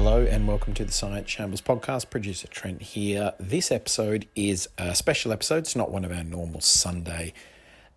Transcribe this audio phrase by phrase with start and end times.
[0.00, 2.08] Hello and welcome to the Science Shambles podcast.
[2.08, 3.32] Producer Trent here.
[3.40, 5.56] This episode is a special episode.
[5.56, 7.32] It's not one of our normal Sunday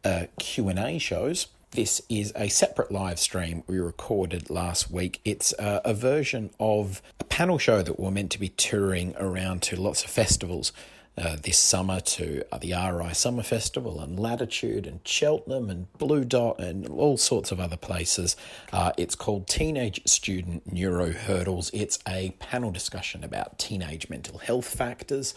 [0.04, 1.46] uh, Q and A shows.
[1.70, 5.22] This is a separate live stream we recorded last week.
[5.24, 9.62] It's uh, a version of a panel show that we're meant to be touring around
[9.62, 10.74] to lots of festivals
[11.22, 16.26] uh, this summer to uh, the RI Summer Festival and Latitude and Cheltenham and Blue
[16.26, 18.36] Dot and all sorts of other places.
[18.74, 21.70] Uh, it's called Teenage Student Neuro Hurdles.
[21.74, 25.34] It's a panel discussion about teenage mental health factors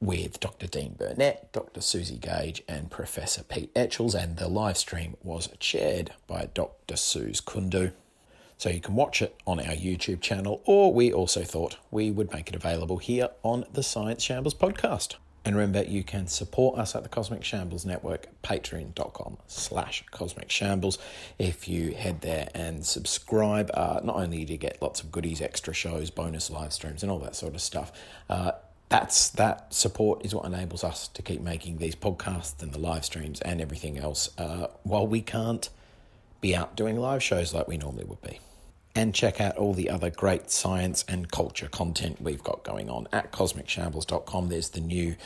[0.00, 0.66] with Dr.
[0.66, 1.80] Dean Burnett, Dr.
[1.80, 6.96] Suzi Gage, and Professor Pete Etchells, and the live stream was chaired by Dr.
[6.96, 7.92] Suze Kundu.
[8.62, 12.32] So you can watch it on our YouTube channel, or we also thought we would
[12.32, 15.16] make it available here on the Science Shambles podcast.
[15.44, 21.00] And remember, you can support us at the Cosmic Shambles Network, patreon.com slash cosmic shambles.
[21.40, 25.40] If you head there and subscribe, uh, not only do you get lots of goodies,
[25.40, 27.90] extra shows, bonus live streams, and all that sort of stuff,
[28.30, 28.52] uh,
[28.88, 33.04] that's that support is what enables us to keep making these podcasts and the live
[33.04, 35.68] streams and everything else uh, while we can't
[36.40, 38.38] be out doing live shows like we normally would be
[38.94, 43.08] and check out all the other great science and culture content we've got going on
[43.12, 44.48] at cosmicshambles.com.
[44.48, 45.16] There's the new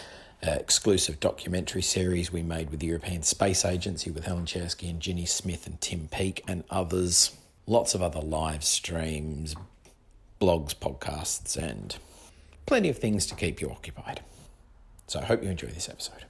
[0.46, 5.00] uh, exclusive documentary series we made with the European Space Agency with Helen Czerski and
[5.00, 7.36] Ginny Smith and Tim Peake and others.
[7.66, 9.56] Lots of other live streams,
[10.40, 11.96] blogs, podcasts, and
[12.66, 14.20] plenty of things to keep you occupied.
[15.08, 16.24] So I hope you enjoy this episode.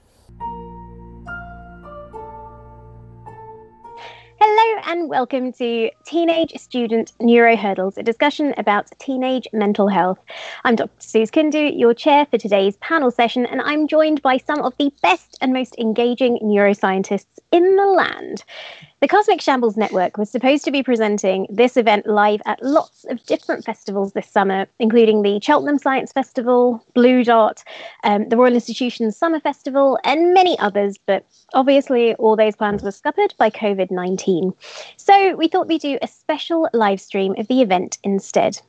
[4.87, 10.21] And welcome to Teenage Student Neuro Hurdles, a discussion about teenage mental health.
[10.65, 10.91] I'm Dr.
[11.01, 14.93] Suze Kundu, your chair for today's panel session, and I'm joined by some of the
[15.03, 18.45] best and most engaging neuroscientists in the land.
[19.01, 23.23] The Cosmic Shambles Network was supposed to be presenting this event live at lots of
[23.25, 27.63] different festivals this summer, including the Cheltenham Science Festival, Blue Dot,
[28.05, 30.97] um, the Royal Institution's Summer Festival, and many others.
[31.05, 34.55] But obviously, all those plans were scuppered by COVID 19.
[34.97, 38.63] So we thought we'd do a special live stream of the event instead.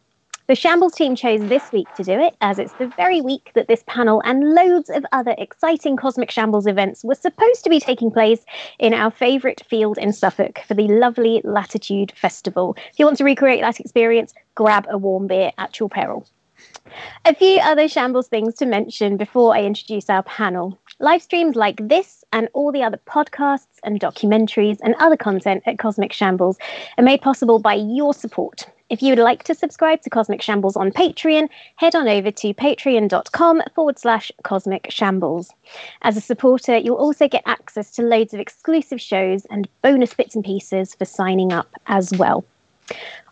[0.48, 3.68] The Shambles team chose this week to do it, as it's the very week that
[3.68, 8.10] this panel and loads of other exciting Cosmic Shambles events were supposed to be taking
[8.10, 8.46] place
[8.80, 12.78] in our favourite field in Suffolk for the lovely Latitude Festival.
[12.94, 16.26] If you want to recreate that experience, grab a warm beer at your peril.
[17.26, 20.80] A few other Shambles things to mention before I introduce our panel.
[21.02, 25.78] Live streams like this and all the other podcasts and documentaries and other content at
[25.78, 26.58] Cosmic Shambles
[26.98, 28.66] are made possible by your support.
[28.90, 32.54] If you would like to subscribe to Cosmic Shambles on Patreon, head on over to
[32.54, 35.52] patreon.com forward slash cosmic shambles.
[36.04, 40.36] As a supporter, you'll also get access to loads of exclusive shows and bonus bits
[40.36, 42.46] and pieces for signing up as well.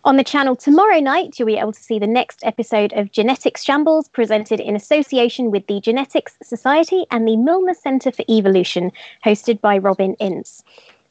[0.03, 3.63] On the channel tomorrow night, you'll be able to see the next episode of Genetics
[3.63, 8.91] Shambles presented in association with the Genetics Society and the Milner Centre for Evolution,
[9.23, 10.63] hosted by Robin Ince.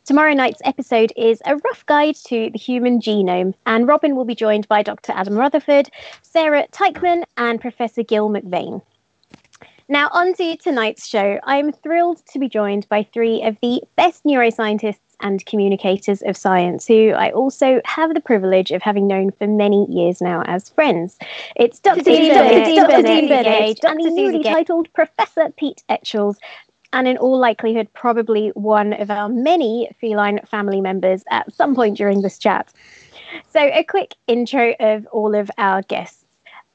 [0.04, 4.34] Tomorrow night's episode is a rough guide to the human genome, and Robin will be
[4.34, 5.12] joined by Dr.
[5.12, 5.88] Adam Rutherford,
[6.20, 8.82] Sarah Teichmann, and Professor Gil McVean.
[9.88, 11.38] Now, on to tonight's show.
[11.44, 16.86] I'm thrilled to be joined by three of the best neuroscientists and communicators of science,
[16.86, 21.19] who I also have the privilege of having known for many years now as friends.
[21.56, 22.03] It's Dr.
[22.03, 26.36] Dean Burnett, and the newly titled Professor Pete Etchells,
[26.94, 31.99] and in all likelihood, probably one of our many feline family members at some point
[31.99, 32.72] during this chat.
[33.53, 36.25] So, a quick intro of all of our guests.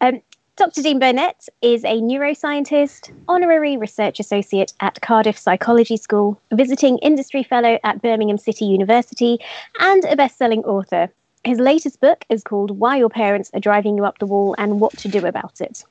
[0.01, 0.21] Um,
[0.57, 0.81] Dr.
[0.81, 7.79] Dean Burnett is a neuroscientist, honorary research associate at Cardiff Psychology School, visiting industry fellow
[7.85, 9.39] at Birmingham City University,
[9.79, 11.09] and a best selling author.
[11.45, 14.81] His latest book is called Why Your Parents Are Driving You Up the Wall and
[14.81, 15.85] What to Do About It.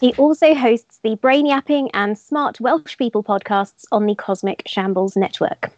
[0.00, 5.16] He also hosts the Brain Yapping and Smart Welsh People podcasts on the Cosmic Shambles
[5.16, 5.70] Network.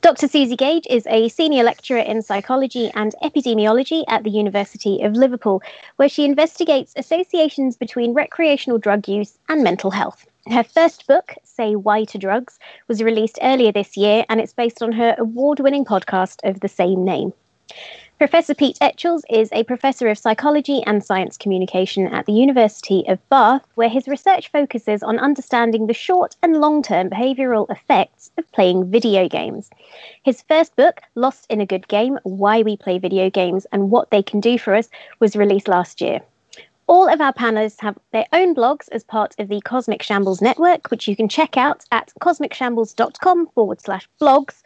[0.00, 0.26] Dr.
[0.26, 5.62] Suzi Gage is a senior lecturer in psychology and epidemiology at the University of Liverpool,
[5.96, 10.26] where she investigates associations between recreational drug use and mental health.
[10.48, 12.58] Her first book, Say Why to Drugs,
[12.88, 16.68] was released earlier this year, and it's based on her award winning podcast of the
[16.68, 17.32] same name.
[18.20, 23.18] Professor Pete Etchells is a professor of psychology and science communication at the University of
[23.30, 28.52] Bath, where his research focuses on understanding the short and long term behavioural effects of
[28.52, 29.70] playing video games.
[30.22, 34.10] His first book, Lost in a Good Game Why We Play Video Games and What
[34.10, 36.20] They Can Do for Us, was released last year.
[36.88, 40.90] All of our panelists have their own blogs as part of the Cosmic Shambles network,
[40.90, 44.56] which you can check out at cosmicshambles.com forward slash blogs.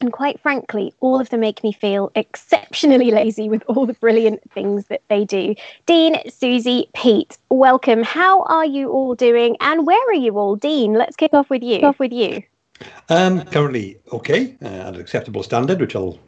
[0.00, 4.42] And quite frankly, all of them make me feel exceptionally lazy with all the brilliant
[4.52, 5.54] things that they do.
[5.86, 8.02] Dean, Suzi, Pete, welcome.
[8.02, 9.56] How are you all doing?
[9.60, 10.54] And where are you all?
[10.56, 11.76] Dean, let's kick off with you.
[11.76, 12.42] Kick off with you.
[13.08, 16.18] Um, currently okay, uh, at an acceptable standard, which I'll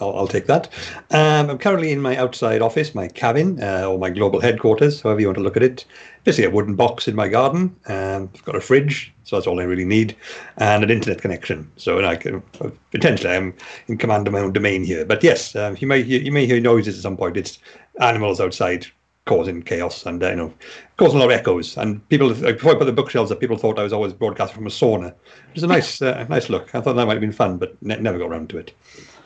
[0.00, 0.68] I'll, I'll take that.
[1.10, 5.20] Um, I'm currently in my outside office, my cabin, uh, or my global headquarters, however
[5.20, 5.84] you want to look at it.
[6.24, 7.76] Basically, a wooden box in my garden.
[7.86, 10.16] Um, I've got a fridge, so that's all I really need,
[10.58, 11.70] and an internet connection.
[11.76, 12.42] So and I can,
[12.90, 13.54] potentially I'm
[13.86, 15.04] in command of my own domain here.
[15.04, 17.36] But yes, um, you may you may hear noises at some point.
[17.36, 17.58] It's
[18.00, 18.86] animals outside
[19.26, 20.54] causing chaos and uh, you know
[20.96, 21.76] causing a lot of echoes.
[21.76, 24.66] And people before I put the bookshelves up, people thought I was always broadcasting from
[24.66, 25.08] a sauna.
[25.08, 26.74] It was a nice uh, nice look.
[26.74, 28.72] I thought that might have been fun, but ne- never got around to it.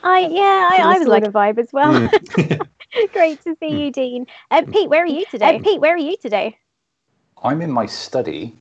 [0.03, 1.93] I yeah, I, I was like a vibe as well.
[1.93, 2.67] Mm.
[3.13, 4.25] Great to see you, Dean.
[4.49, 5.57] Uh, Pete, where are you today?
[5.57, 6.57] Uh, Pete, where are you today?
[7.43, 8.53] I'm in my study,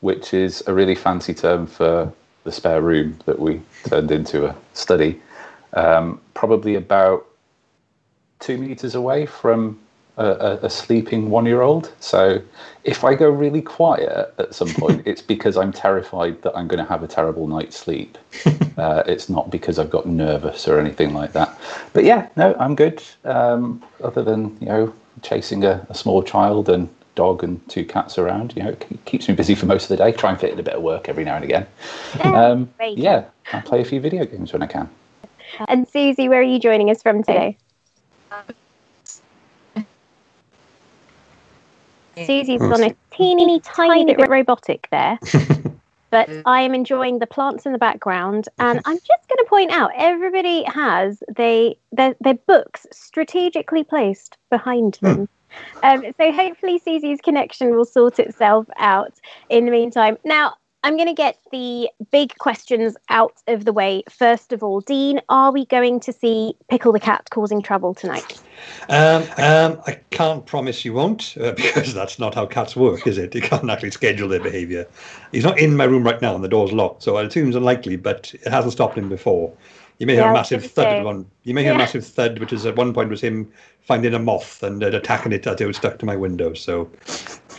[0.00, 2.12] which is a really fancy term for
[2.44, 5.20] the spare room that we turned into a study.
[5.72, 7.26] Um, probably about
[8.40, 9.78] two meters away from
[10.18, 11.92] a, a sleeping one year old.
[12.00, 12.42] So
[12.84, 16.82] if I go really quiet at some point, it's because I'm terrified that I'm going
[16.82, 18.18] to have a terrible night's sleep.
[18.78, 21.58] Uh, it's not because I've got nervous or anything like that.
[21.92, 23.02] But yeah, no, I'm good.
[23.24, 26.88] Um, other than, you know, chasing a, a small child and
[27.18, 28.54] dog and two cats around.
[28.54, 30.12] You know, it keeps me busy for most of the day.
[30.12, 31.66] Try and fit in a bit of work every now and again.
[32.22, 34.88] Um, yeah, I play a few video games when I can.
[35.66, 37.58] And Suzi, where are you joining us from today?
[42.26, 45.18] Suzi's oh, gone a teeny tiny bit robotic there.
[46.10, 49.70] but I am enjoying the plants in the background, and I'm just going to point
[49.70, 55.06] out everybody has they their, their books strategically placed behind hmm.
[55.06, 55.28] them.
[55.82, 59.14] Um, so hopefully Suzi's connection will sort itself out
[59.48, 60.18] in the meantime.
[60.24, 60.54] Now
[60.84, 64.04] I'm going to get the big questions out of the way.
[64.08, 68.40] First of all, Dean, are we going to see Pickle the cat causing trouble tonight?
[68.88, 73.18] Um, um, I can't promise you won't, uh, because that's not how cats work, is
[73.18, 73.34] it?
[73.34, 74.86] You can't actually schedule their behaviour.
[75.32, 77.56] He's not in my room right now, and the door's locked, so I assume it's
[77.56, 77.96] unlikely.
[77.96, 79.52] But it hasn't stopped him before.
[79.98, 81.26] You may hear yeah, a massive thud at one.
[81.42, 81.76] You may hear yeah.
[81.76, 83.50] a massive thud, which is at one point was him
[83.80, 86.54] finding a moth and uh, attacking it as it was stuck to my window.
[86.54, 86.88] So,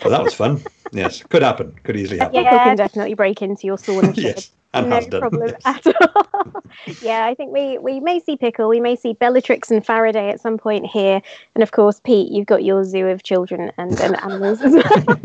[0.01, 0.63] well, that was fun.
[0.93, 1.77] yes, could happen.
[1.83, 2.35] Could easily happen.
[2.35, 4.15] Yeah, can definitely break into your sauna.
[4.17, 4.51] yes.
[4.73, 5.61] And no problem yes.
[5.65, 6.63] at all.
[7.01, 10.39] yeah, I think we, we may see Pickle, we may see Bellatrix and Faraday at
[10.39, 11.23] some point here,
[11.55, 15.19] and of course, Pete, you've got your zoo of children and, and animals as well.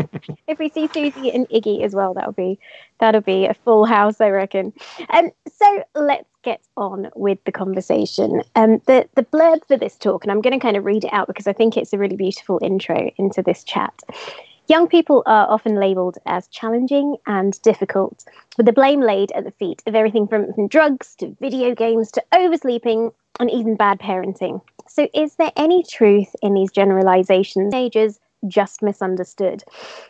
[0.47, 2.59] if we see Suzi and Iggy as well, that'll be
[3.01, 4.73] that'll be a full house, I reckon.
[5.11, 8.43] Um, so let's get on with the conversation.
[8.55, 11.13] Um, the the blurb for this talk, and I'm going to kind of read it
[11.13, 14.03] out because I think it's a really beautiful intro into this chat.
[14.67, 18.25] Young people are often labelled as challenging and difficult,
[18.57, 22.11] with the blame laid at the feet of everything from, from drugs to video games
[22.13, 24.63] to oversleeping and even bad parenting.
[24.89, 27.73] So, is there any truth in these generalizations?
[27.73, 29.63] Teenagers just misunderstood.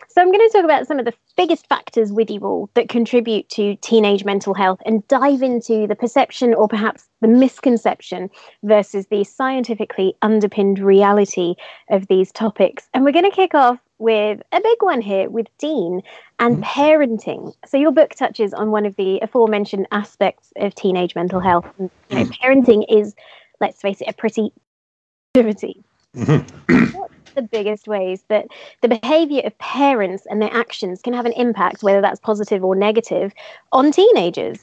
[0.07, 2.89] So, I'm going to talk about some of the biggest factors with you all that
[2.89, 8.29] contribute to teenage mental health and dive into the perception or perhaps the misconception
[8.63, 11.55] versus the scientifically underpinned reality
[11.89, 12.87] of these topics.
[12.93, 16.01] And we're going to kick off with a big one here with Dean
[16.39, 16.63] and mm-hmm.
[16.63, 17.53] parenting.
[17.65, 21.65] So your book touches on one of the aforementioned aspects of teenage mental health.
[21.79, 22.39] And, you know, mm.
[22.39, 23.15] parenting is,
[23.61, 24.51] let's face it, a pretty
[25.35, 25.83] activity.
[26.15, 27.01] Mm-hmm.
[27.35, 28.47] The biggest ways that
[28.81, 32.75] the behavior of parents and their actions can have an impact, whether that's positive or
[32.75, 33.33] negative,
[33.71, 34.59] on teenagers?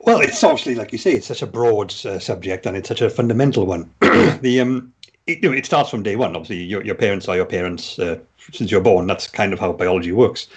[0.00, 3.00] Well, it's obviously, like you say, it's such a broad uh, subject and it's such
[3.00, 3.90] a fundamental one.
[4.00, 4.92] the um,
[5.28, 6.34] it, it starts from day one.
[6.34, 8.18] Obviously, your, your parents are your parents uh,
[8.52, 9.06] since you're born.
[9.06, 10.48] That's kind of how biology works.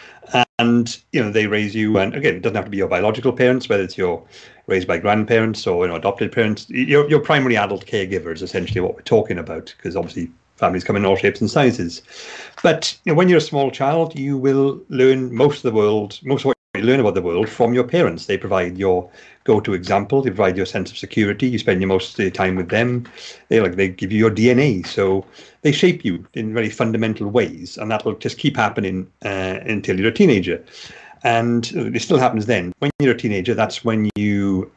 [0.59, 3.33] And you know they raise you, and again, it doesn't have to be your biological
[3.33, 4.23] parents, whether it's your
[4.67, 6.69] raised by grandparents or you know adopted parents.
[6.69, 10.95] Your your primary adult caregiver is essentially what we're talking about, because obviously families come
[10.95, 12.01] in all shapes and sizes.
[12.63, 16.19] But you know, when you're a small child, you will learn most of the world,
[16.23, 18.27] most of what you learn about the world from your parents.
[18.27, 19.09] They provide your
[19.43, 20.21] go-to example.
[20.21, 21.47] They provide your sense of security.
[21.47, 23.05] You spend your most of the time with them.
[23.49, 25.25] They like they give you your DNA, so
[25.63, 29.99] they shape you in very fundamental ways, and that will just keep happening uh, until
[29.99, 30.63] you're a teenager.
[31.23, 32.73] And it still happens then.
[32.79, 34.71] When you're a teenager, that's when you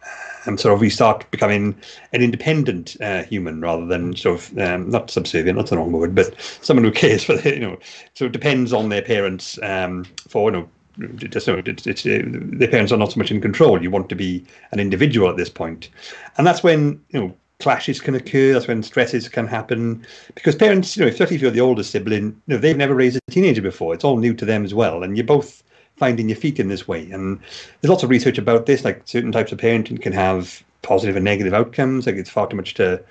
[0.47, 1.75] um, sort of we start becoming
[2.13, 5.57] an independent uh, human rather than sort of um, not subservient.
[5.57, 7.79] That's the wrong word, but someone who cares for the, you know.
[8.15, 10.69] So it depends on their parents um, for you know
[11.17, 13.83] just know it's, it's, uh, their parents are not so much in control.
[13.83, 15.91] You want to be an individual at this point,
[16.39, 18.53] and that's when you know clashes can occur.
[18.53, 22.41] That's when stresses can happen because parents, you know, especially if you're the oldest sibling,
[22.47, 23.95] you know, they've never raised a teenager before.
[23.95, 25.63] It's all new to them as well, and you're both
[25.97, 27.11] finding your feet in this way.
[27.11, 27.41] And
[27.81, 28.85] there's lots of research about this.
[28.85, 32.07] Like certain types of parenting can have positive and negative outcomes.
[32.07, 33.03] Like it's far too much to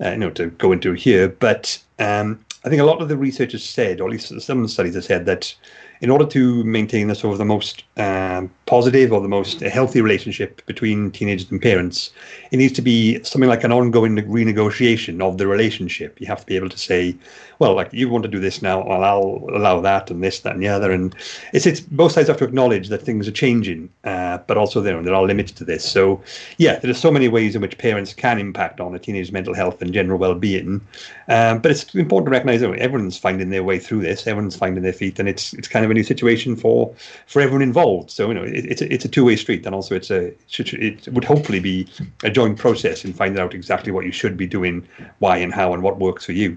[0.00, 3.16] uh, you know to go into here, but um, I think a lot of the
[3.16, 5.54] researchers said, or at least some studies have said that
[6.00, 10.00] in order to maintain the sort of the most um, positive or the most healthy
[10.00, 12.10] relationship between teenagers and parents,
[12.50, 16.20] it needs to be something like an ongoing renegotiation of the relationship.
[16.20, 17.14] You have to be able to say,
[17.58, 20.54] well, like you want to do this now, well, I'll allow that and this, that,
[20.54, 20.90] and the other.
[20.90, 21.14] And
[21.52, 25.02] it's it's both sides have to acknowledge that things are changing, uh, but also there
[25.02, 25.84] there are limits to this.
[25.84, 26.22] So
[26.56, 29.54] yeah, there are so many ways in which parents can impact on a teenager's mental
[29.54, 30.80] health and general well-being.
[31.28, 34.26] Um, but it's important to recognise that everyone's finding their way through this.
[34.26, 36.94] Everyone's finding their feet, and it's it's kind of a new situation for
[37.26, 38.10] for everyone involved.
[38.10, 41.08] So you know, it, it's a, it's a two-way street, and also it's a it
[41.08, 41.88] would hopefully be
[42.22, 44.86] a joint process in finding out exactly what you should be doing,
[45.18, 46.56] why and how, and what works for you.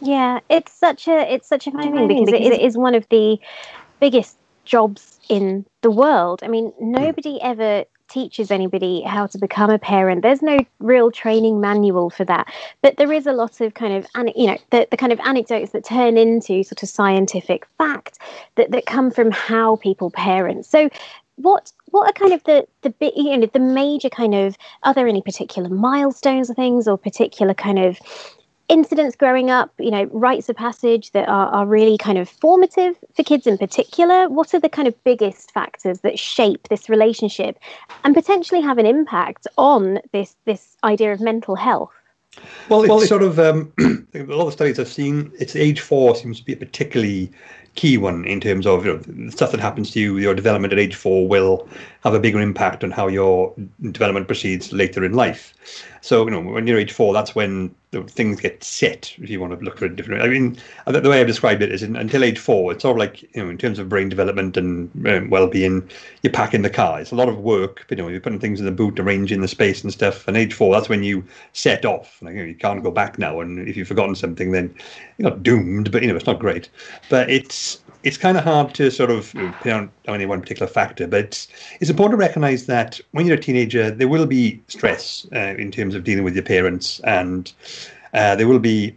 [0.00, 2.94] Yeah, it's such a it's such a funny thing because it is, it is one
[2.94, 3.38] of the
[4.00, 6.42] biggest jobs in the world.
[6.42, 6.92] I mean, hmm.
[6.92, 10.22] nobody ever teaches anybody how to become a parent.
[10.22, 14.06] There's no real training manual for that, but there is a lot of kind of
[14.34, 18.18] you know the, the kind of anecdotes that turn into sort of scientific fact
[18.56, 20.66] that that come from how people parent.
[20.66, 20.88] So
[21.36, 24.92] what what are kind of the the bit you know the major kind of are
[24.92, 27.98] there any particular milestones or things or particular kind of
[28.68, 32.96] incidents growing up, you know, rites of passage that are, are really kind of formative
[33.14, 34.28] for kids in particular?
[34.28, 37.58] What are the kind of biggest factors that shape this relationship
[38.04, 41.92] and potentially have an impact on this this idea of mental health?
[42.68, 43.72] Well, it's well, sort of um,
[44.14, 45.32] a lot of studies I've seen.
[45.38, 47.30] It's age four seems to be a particularly
[47.74, 50.18] key one in terms of you know, the stuff that happens to you.
[50.18, 51.68] Your development at age four will
[52.02, 53.54] have a bigger impact on how your
[53.90, 55.54] development proceeds later in life.
[56.00, 57.74] So you know, when you're age four, that's when
[58.06, 59.14] things get set.
[59.18, 61.72] If you want to look for a different, I mean, the way I've described it
[61.72, 64.08] is in, until age four, it's sort of like you know, in terms of brain
[64.08, 65.88] development and um, well-being,
[66.22, 67.00] you're packing the car.
[67.00, 67.86] It's a lot of work.
[67.88, 70.28] You know, you're putting things in the boot, arranging the space and stuff.
[70.28, 72.20] And age four, that's when you set off.
[72.20, 73.40] Like, you, know, you can't go back now.
[73.40, 74.74] And if you've forgotten something, then
[75.16, 76.68] you're not doomed, but you know, it's not great.
[77.08, 81.06] But it's it's kind of hard to sort of put on any one particular factor,
[81.06, 81.46] but
[81.80, 85.70] it's, important to recognize that when you're a teenager, there will be stress uh, in
[85.70, 87.52] terms of dealing with your parents, and
[88.14, 88.94] uh, there will be,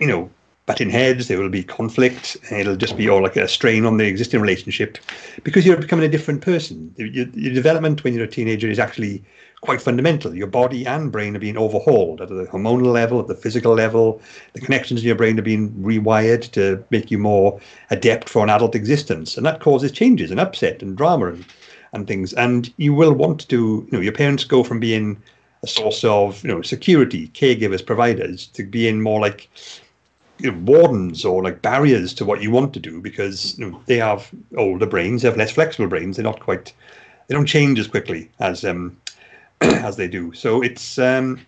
[0.00, 0.30] you know,
[0.66, 4.04] butting heads, there will be conflict, it'll just be all like a strain on the
[4.04, 4.98] existing relationship
[5.42, 6.94] because you're becoming a different person.
[6.98, 9.24] Your, your development when you're a teenager is actually
[9.60, 10.34] quite fundamental.
[10.34, 14.20] Your body and brain are being overhauled at the hormonal level, at the physical level.
[14.52, 17.60] The connections in your brain are being rewired to make you more
[17.90, 19.36] adept for an adult existence.
[19.36, 21.44] And that causes changes and upset and drama and,
[21.92, 22.32] and things.
[22.34, 25.20] And you will want to, you know, your parents go from being
[25.64, 29.48] a source of, you know, security, caregivers, providers, to being more like
[30.38, 33.82] you know, wardens or like barriers to what you want to do because you know,
[33.86, 36.16] they have older brains, they have less flexible brains.
[36.16, 36.72] They're not quite,
[37.26, 38.96] they don't change as quickly as um,
[39.60, 40.32] as they do.
[40.32, 41.40] So it's um,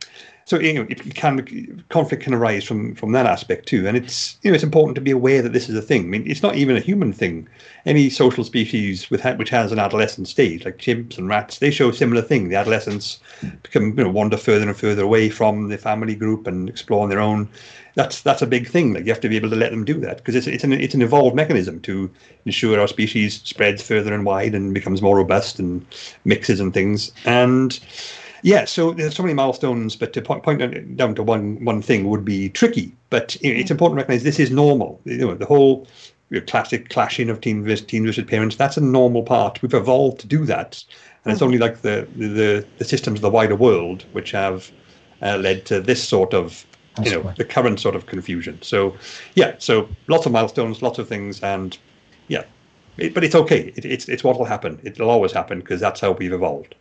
[0.50, 4.37] so you know it can conflict can arise from from that aspect too, and it's
[4.43, 6.02] you know it's important to be aware that this is a thing.
[6.02, 7.49] I mean, it's not even a human thing.
[7.87, 11.90] Any social species with which has an adolescent stage, like chimps and rats, they show
[11.90, 12.49] a similar thing.
[12.49, 13.21] The adolescents
[13.62, 17.11] become you know wander further and further away from the family group and explore on
[17.11, 17.49] their own.
[17.95, 18.95] That's that's a big thing.
[18.95, 20.73] Like you have to be able to let them do that because it's it's an
[20.73, 22.11] it's an evolved mechanism to
[22.47, 25.85] ensure our species spreads further and wide and becomes more robust and
[26.25, 27.81] mixes and things and
[28.43, 32.09] yeah, so there's so many milestones, but to point, point down to one one thing
[32.09, 32.93] would be tricky.
[33.11, 35.01] But you know, it's important to recognize this is normal.
[35.05, 35.87] You know, the whole
[36.31, 39.61] you know, classic clashing of teen versus teen versus parents that's a normal part.
[39.61, 40.83] We've evolved to do that,
[41.25, 44.71] and it's only like the the, the systems of the wider world which have
[45.23, 46.65] uh, led to this sort of
[47.04, 48.61] you know the current sort of confusion.
[48.62, 48.97] So
[49.35, 51.76] yeah, so lots of milestones, lots of things, and
[52.28, 52.45] yeah,
[52.97, 53.73] it, but it's okay.
[53.76, 54.80] It, it's it's what will happen.
[54.83, 56.75] It'll always happen because that's how we've evolved.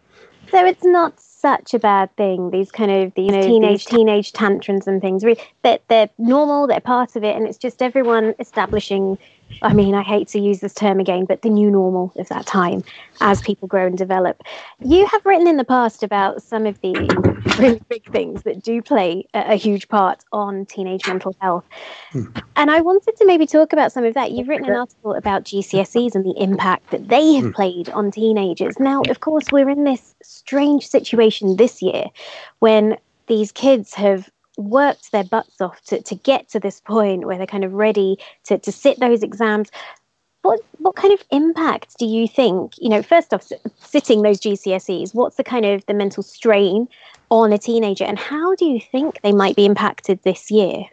[0.51, 2.51] So it's not such a bad thing.
[2.51, 5.23] These kind of these you know, teenage teenage tantrums and things.
[5.63, 6.67] That they're normal.
[6.67, 9.17] They're part of it, and it's just everyone establishing
[9.61, 12.45] I mean, I hate to use this term again, but the new normal of that
[12.45, 12.83] time
[13.21, 14.41] as people grow and develop.
[14.79, 16.93] You have written in the past about some of the
[17.59, 21.65] really big things that do play a, a huge part on teenage mental health.
[22.11, 22.25] Hmm.
[22.55, 24.31] And I wanted to maybe talk about some of that.
[24.31, 27.51] You've written an article about GCSEs and the impact that they have hmm.
[27.51, 28.79] played on teenagers.
[28.79, 32.05] Now, of course, we're in this strange situation this year
[32.59, 34.29] when these kids have
[34.59, 38.17] worked their butts off to, to get to this point where they're kind of ready
[38.43, 39.69] to, to sit those exams.
[40.41, 45.13] What what kind of impact do you think you know first off sitting those gcse's
[45.13, 46.87] what's the kind of the mental strain
[47.29, 50.85] on a teenager and how do you think they might be impacted this year?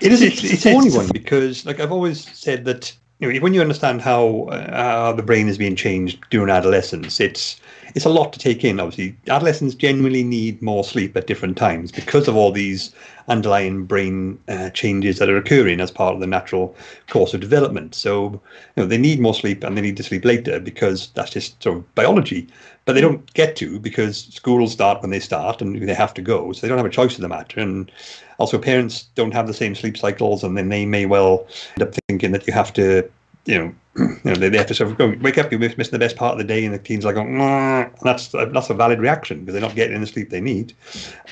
[0.00, 3.38] It is it's, it's a funny one because like i've always said that you know
[3.38, 7.60] when you understand how uh, how the brain is being changed during adolescence it's
[7.94, 8.80] it's a lot to take in.
[8.80, 12.94] Obviously, adolescents generally need more sleep at different times because of all these
[13.28, 16.74] underlying brain uh, changes that are occurring as part of the natural
[17.08, 17.94] course of development.
[17.94, 18.40] So,
[18.76, 21.62] you know, they need more sleep and they need to sleep later because that's just
[21.62, 22.48] sort of biology.
[22.84, 26.22] But they don't get to because schools start when they start and they have to
[26.22, 26.52] go.
[26.52, 27.60] So they don't have a choice in the matter.
[27.60, 27.92] And
[28.38, 31.94] also, parents don't have the same sleep cycles, and then they may well end up
[32.08, 33.08] thinking that you have to,
[33.46, 33.74] you know,
[34.24, 35.50] you know, they, have to sort of go wake up.
[35.50, 37.40] You're missing the best part of the day, and the teens are going.
[37.40, 40.74] And that's that's a valid reaction because they're not getting the sleep they need,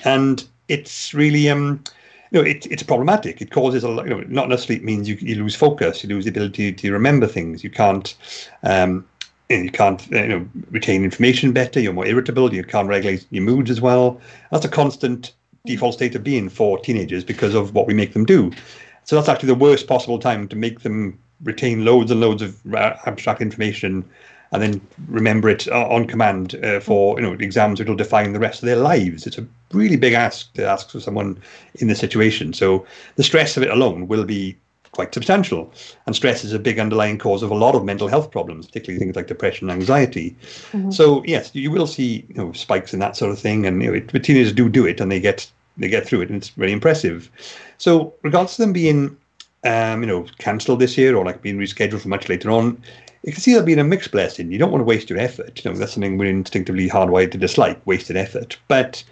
[0.04, 1.82] and it's really um
[2.30, 5.08] you know it, it's problematic it causes a lot you know not enough sleep means
[5.08, 8.16] you, you lose focus you lose the ability to remember things you can't
[8.64, 9.06] um
[9.48, 13.70] you can't you know retain information better you're more irritable you can't regulate your moods
[13.70, 14.20] as well
[14.50, 15.32] that's a constant
[15.64, 18.50] default state of being for teenagers because of what we make them do
[19.04, 22.56] so that's actually the worst possible time to make them retain loads and loads of
[22.74, 24.04] abstract information
[24.52, 28.32] and then remember it uh, on command uh, for you know exams which will define
[28.32, 29.26] the rest of their lives.
[29.26, 31.40] It's a really big ask to ask for someone
[31.76, 32.52] in this situation.
[32.52, 34.56] So the stress of it alone will be
[34.92, 35.72] quite substantial,
[36.06, 38.98] and stress is a big underlying cause of a lot of mental health problems, particularly
[38.98, 40.34] things like depression and anxiety.
[40.72, 40.90] Mm-hmm.
[40.90, 43.88] So yes, you will see you know spikes in that sort of thing, and you
[43.90, 46.50] know, it, teenagers do do it, and they get they get through it, and it's
[46.50, 47.30] very impressive.
[47.78, 49.16] So regards to them being
[49.66, 52.80] um, you know, cancelled this year or like being rescheduled for much later on,
[53.22, 54.52] you can see that being a mixed blessing.
[54.52, 55.64] You don't want to waste your effort.
[55.64, 58.56] You know, that's something we're instinctively hardwired to dislike, wasted effort.
[58.68, 59.02] But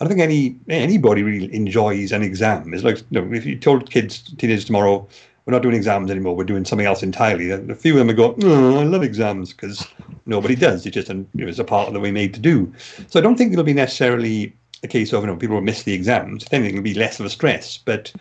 [0.00, 2.72] I don't think any anybody really enjoys an exam.
[2.72, 5.06] It's like you know, if you told kids, teenagers tomorrow,
[5.44, 7.50] we're not doing exams anymore, we're doing something else entirely.
[7.50, 9.86] A few of them would go, oh, I love exams because
[10.24, 10.86] nobody does.
[10.86, 12.72] It's just an, you know, it's a part of the way made to do.
[13.08, 14.54] So I don't think it'll be necessarily
[14.84, 16.44] a case of you know people will miss the exams.
[16.44, 18.12] Then it'll be less of a stress, but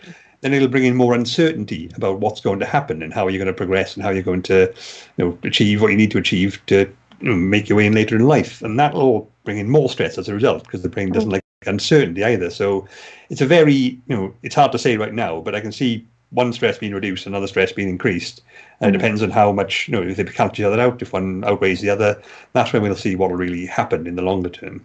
[0.44, 3.48] then it'll bring in more uncertainty about what's going to happen and how you're going
[3.48, 4.74] to progress and how you're going to
[5.18, 6.80] you know achieve what you need to achieve to
[7.22, 8.62] you know, make your way in later in life.
[8.62, 12.26] And that'll bring in more stress as a result because the brain doesn't like uncertainty
[12.26, 12.50] either.
[12.50, 12.86] So
[13.30, 16.06] it's a very you know it's hard to say right now but i can see
[16.30, 18.42] one stress being reduced another stress being increased.
[18.82, 19.02] And it mm-hmm.
[19.02, 21.80] depends on how much you know if they cancel each other out if one outweighs
[21.80, 24.84] the other that's when we'll see what will really happen in the longer term.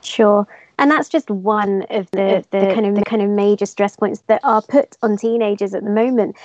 [0.00, 0.46] Sure
[0.78, 3.96] and that's just one of the, the, the kind of the kind of major stress
[3.96, 6.36] points that are put on teenagers at the moment.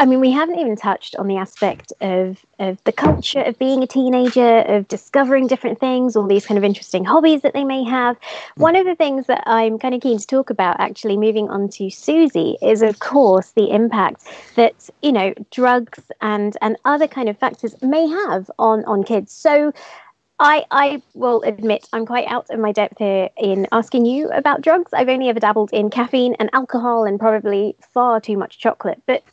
[0.00, 3.82] I mean, we haven't even touched on the aspect of, of the culture of being
[3.82, 7.82] a teenager, of discovering different things, all these kind of interesting hobbies that they may
[7.82, 8.16] have.
[8.54, 8.62] Hmm.
[8.62, 11.68] One of the things that I'm kind of keen to talk about, actually, moving on
[11.70, 14.22] to Suzi, is of course the impact
[14.54, 19.32] that you know drugs and and other kind of factors may have on on kids.
[19.32, 19.72] So
[20.40, 24.60] I, I will admit I'm quite out of my depth here in asking you about
[24.60, 24.92] drugs.
[24.92, 29.02] I've only ever dabbled in caffeine and alcohol and probably far too much chocolate.
[29.06, 29.24] But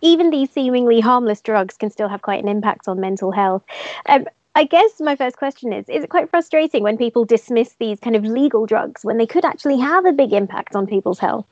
[0.00, 3.62] even these seemingly harmless drugs can still have quite an impact on mental health.
[4.06, 8.00] Um, I guess my first question is Is it quite frustrating when people dismiss these
[8.00, 11.46] kind of legal drugs when they could actually have a big impact on people's health?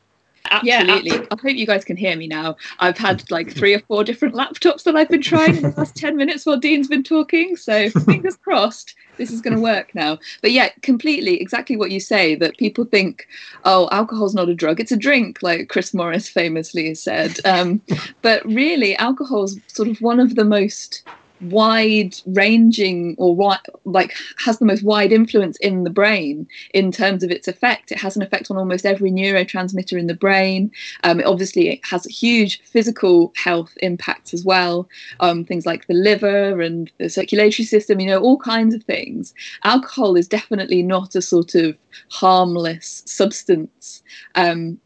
[0.50, 1.10] Absolutely.
[1.10, 2.56] Yeah, I hope you guys can hear me now.
[2.78, 5.96] I've had like three or four different laptops that I've been trying in the last
[5.96, 7.56] 10 minutes while Dean's been talking.
[7.56, 10.18] So fingers crossed this is going to work now.
[10.42, 13.26] But yeah, completely exactly what you say that people think,
[13.64, 17.38] oh, alcohol's not a drug, it's a drink, like Chris Morris famously said.
[17.44, 17.80] Um,
[18.22, 21.02] but really, alcohol's sort of one of the most
[21.40, 27.22] wide ranging or what like has the most wide influence in the brain in terms
[27.22, 27.92] of its effect.
[27.92, 30.70] It has an effect on almost every neurotransmitter in the brain.
[31.04, 34.88] Um, it obviously it has huge physical health impacts as well.
[35.20, 39.34] Um, things like the liver and the circulatory system you know all kinds of things.
[39.64, 41.76] Alcohol is definitely not a sort of
[42.10, 44.02] harmless substance
[44.34, 44.78] um,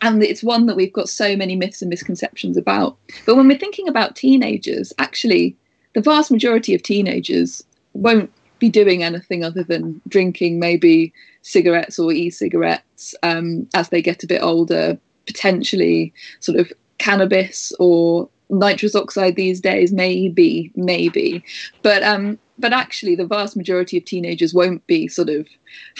[0.00, 2.96] and it's one that we've got so many myths and misconceptions about.
[3.26, 5.56] But when we're thinking about teenagers, actually,
[5.98, 8.30] the vast majority of teenagers won't
[8.60, 14.26] be doing anything other than drinking maybe cigarettes or e-cigarettes um, as they get a
[14.28, 21.44] bit older potentially sort of cannabis or nitrous oxide these days maybe maybe.
[21.82, 25.48] But um but actually the vast majority of teenagers won't be sort of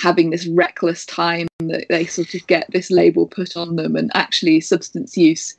[0.00, 4.12] having this reckless time that they sort of get this label put on them and
[4.14, 5.56] actually substance use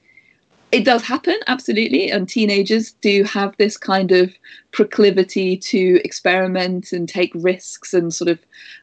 [0.71, 4.31] it does happen absolutely and teenagers do have this kind of
[4.71, 8.39] proclivity to experiment and take risks and sort of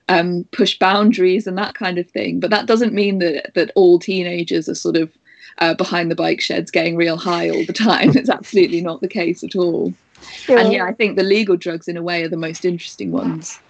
[0.08, 3.98] um, push boundaries and that kind of thing but that doesn't mean that that all
[3.98, 5.10] teenagers are sort of
[5.58, 8.10] uh, behind the bike sheds getting real high all the time.
[8.14, 9.94] It's absolutely not the case at all.
[10.32, 10.58] Sure.
[10.58, 13.60] and yeah i think the legal drugs in a way are the most interesting ones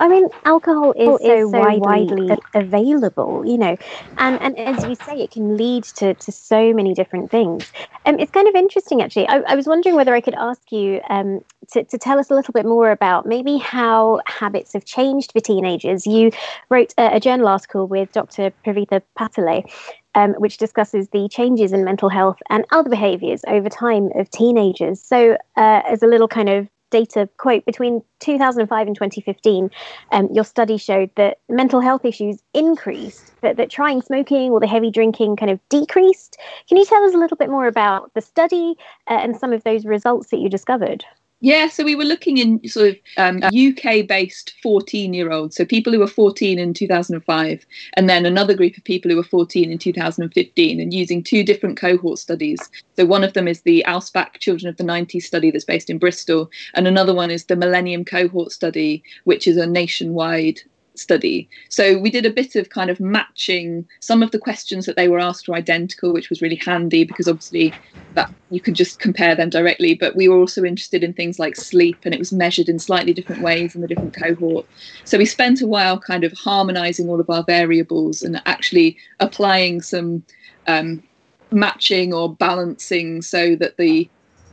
[0.00, 3.76] I mean, alcohol is, so, is so widely, widely, available, you know,
[4.18, 7.70] and, and as you say, it can lead to, to so many different things.
[8.04, 9.28] Um, it's kind of interesting, actually.
[9.28, 12.34] I, I was wondering whether I could ask you um, to, to tell us a
[12.34, 16.06] little bit more about maybe how habits have changed for teenagers.
[16.06, 16.32] You
[16.70, 18.52] wrote a, a journal article with Dr.
[18.64, 19.70] Praveetha Patalay.
[20.16, 25.02] Um, which discusses the changes in mental health and other behaviours over time of teenagers.
[25.02, 29.70] So, uh, as a little kind of data quote between 2005 and 2015
[30.12, 34.66] um, your study showed that mental health issues increased but that trying smoking or the
[34.66, 36.38] heavy drinking kind of decreased.
[36.66, 38.74] Can you tell us a little bit more about the study
[39.08, 41.04] uh, and some of those results that you discovered
[41.44, 45.66] yeah, so we were looking in sort of um, UK based 14 year olds, so
[45.66, 49.70] people who were 14 in 2005, and then another group of people who were 14
[49.70, 52.58] in 2015, and using two different cohort studies.
[52.96, 55.98] So one of them is the ALSPAC Children of the 90s study that's based in
[55.98, 60.62] Bristol, and another one is the Millennium Cohort Study, which is a nationwide
[60.96, 61.48] study.
[61.68, 63.86] So we did a bit of kind of matching.
[64.00, 67.28] Some of the questions that they were asked were identical, which was really handy because
[67.28, 67.74] obviously
[68.14, 69.94] that you could just compare them directly.
[69.94, 73.12] But we were also interested in things like sleep, and it was measured in slightly
[73.12, 74.66] different ways in the different cohort.
[75.04, 79.82] So we spent a while kind of harmonizing all of our variables and actually applying
[79.82, 80.22] some
[80.66, 81.02] um,
[81.50, 84.08] matching or balancing so that the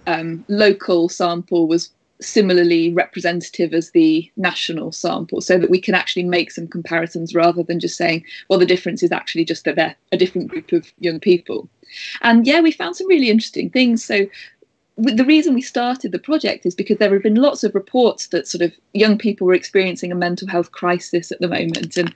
[0.08, 1.90] um, local sample was
[2.22, 7.64] similarly representative as the national sample so that we can actually make some comparisons rather
[7.64, 10.92] than just saying well the difference is actually just that they're a different group of
[11.00, 11.68] young people.
[12.22, 14.04] And yeah we found some really interesting things.
[14.04, 14.28] So
[14.98, 18.48] the reason we started the project is because there have been lots of reports that
[18.48, 21.98] sort of young people were experiencing a mental health crisis at the moment.
[21.98, 22.14] And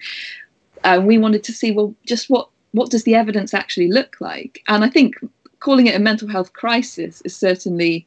[0.84, 4.62] uh, we wanted to see well just what what does the evidence actually look like?
[4.68, 5.16] And i think
[5.60, 8.06] calling it a mental health crisis is certainly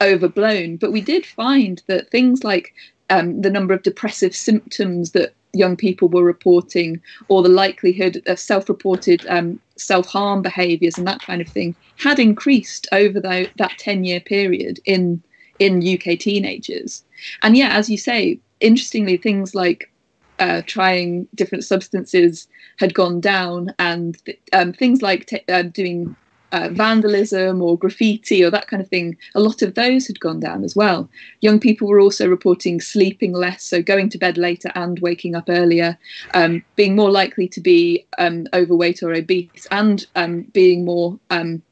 [0.00, 0.76] overblown.
[0.76, 2.74] But we did find that things like
[3.10, 8.38] um, the number of depressive symptoms that young people were reporting, or the likelihood of
[8.38, 13.50] self reported um, self harm behaviours and that kind of thing, had increased over the,
[13.56, 15.22] that 10 year period in,
[15.58, 17.02] in UK teenagers.
[17.42, 19.90] And yeah, as you say, interestingly, things like
[20.38, 22.46] uh, trying different substances
[22.78, 24.16] had gone down, and
[24.52, 26.14] um, things like t- uh, doing
[26.52, 30.40] uh, vandalism or graffiti or that kind of thing, a lot of those had gone
[30.40, 31.08] down as well.
[31.40, 35.44] Young people were also reporting sleeping less, so going to bed later and waking up
[35.48, 35.98] earlier,
[36.34, 41.62] um, being more likely to be um, overweight or obese, and um, being more um,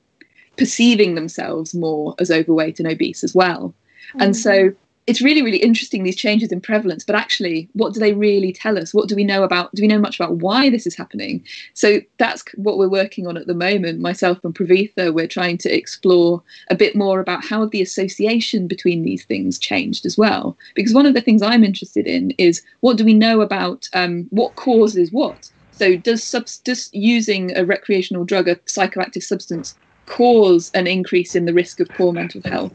[0.57, 3.75] perceiving themselves more as overweight and obese as well.
[4.11, 4.23] Mm-hmm.
[4.23, 4.73] And so
[5.07, 8.79] it's really really interesting these changes in prevalence but actually what do they really tell
[8.79, 8.92] us?
[8.92, 11.45] What do we know about do we know much about why this is happening?
[11.75, 14.01] So that's what we're working on at the moment.
[14.01, 19.03] Myself and Praveetha we're trying to explore a bit more about how the association between
[19.03, 20.57] these things changed as well.
[20.75, 24.27] Because one of the things i'm interested in is what do we know about um,
[24.31, 25.51] what causes what?
[25.73, 29.75] So does, subs- does using a recreational drug a psychoactive substance
[30.07, 32.73] cause an increase in the risk of poor mental health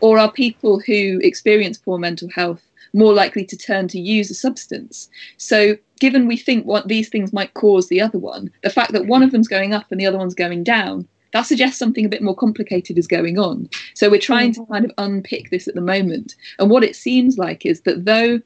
[0.00, 4.34] or are people who experience poor mental health more likely to turn to use a
[4.34, 5.08] substance?
[5.36, 9.06] So, given we think what these things might cause the other one, the fact that
[9.06, 12.08] one of them's going up and the other one's going down, that suggests something a
[12.08, 13.68] bit more complicated is going on.
[13.94, 16.34] So, we're trying to kind of unpick this at the moment.
[16.58, 18.40] And what it seems like is that though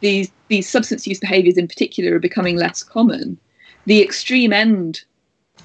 [0.00, 3.38] these these substance use behaviours in particular are becoming less common,
[3.86, 5.04] the extreme end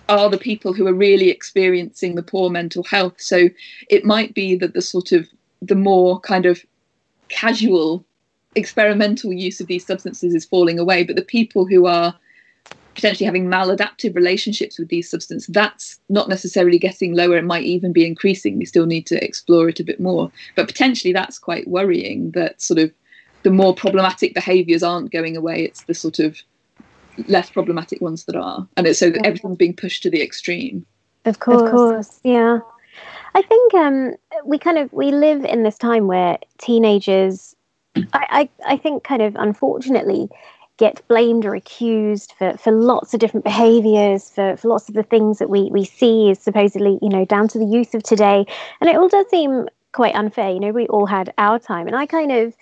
[0.10, 3.16] are the people who are really experiencing the poor mental health.
[3.18, 3.50] So
[3.90, 5.28] it might be that the sort of
[5.62, 6.64] the more kind of
[7.30, 8.06] casual
[8.56, 12.16] experimental use of these substances is falling away, but the people who are
[12.96, 17.38] potentially having maladaptive relationships with these substances, that's not necessarily getting lower.
[17.38, 18.58] It might even be increasing.
[18.58, 20.32] We still need to explore it a bit more.
[20.56, 22.92] But potentially that's quite worrying that sort of
[23.44, 25.64] the more problematic behaviors aren't going away.
[25.64, 26.38] It's the sort of
[27.28, 30.86] less problematic ones that are, and it's so that everything's being pushed to the extreme.
[31.26, 32.60] Of course, of course, yeah.
[33.36, 37.56] I think um, we kind of we live in this time where teenagers,
[37.96, 40.30] I, I, I think, kind of unfortunately,
[40.78, 45.04] get blamed or accused for, for lots of different behaviors, for, for lots of the
[45.04, 48.46] things that we, we see is supposedly, you know, down to the youth of today.
[48.80, 50.52] And it all does seem quite unfair.
[50.52, 51.88] You know, we all had our time.
[51.88, 52.56] And I kind of,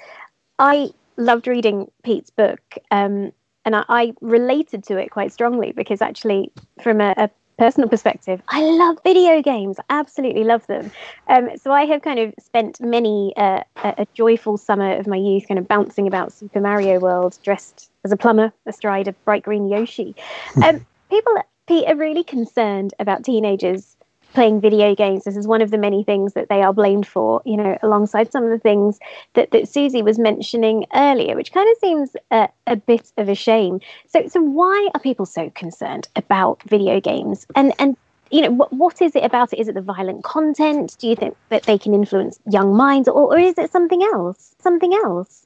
[0.60, 2.78] I loved reading Pete's book.
[2.90, 3.32] Um,
[3.66, 6.52] and I, I, related to it quite strongly because actually,
[6.82, 9.78] from a, a personal perspective, I love video games.
[9.90, 10.92] I absolutely love them.
[11.28, 15.18] Um, so I have kind of spent many uh, a, a, joyful summer of my
[15.18, 19.44] youth kind of bouncing about Super Mario World, dressed as a plumber astride a bright
[19.44, 20.16] green Yoshi.
[20.64, 21.34] Um, people,
[21.68, 23.95] Pete, are really concerned about teenagers
[24.36, 25.24] playing video games.
[25.24, 28.32] This is one of the many things that they are blamed for, you know, alongside
[28.32, 29.00] some of the things
[29.34, 33.36] that, that Suzi was mentioning earlier, which kind of seems a, a bit of a
[33.36, 33.80] shame.
[34.08, 37.48] So, so why are people so concerned about video games?
[37.56, 37.98] And and
[38.32, 39.60] you know, what, what is it about it?
[39.60, 40.96] Is it the violent content?
[41.00, 44.56] Do you think that they can influence young minds, or, or is it something else?
[44.60, 45.45] Something else?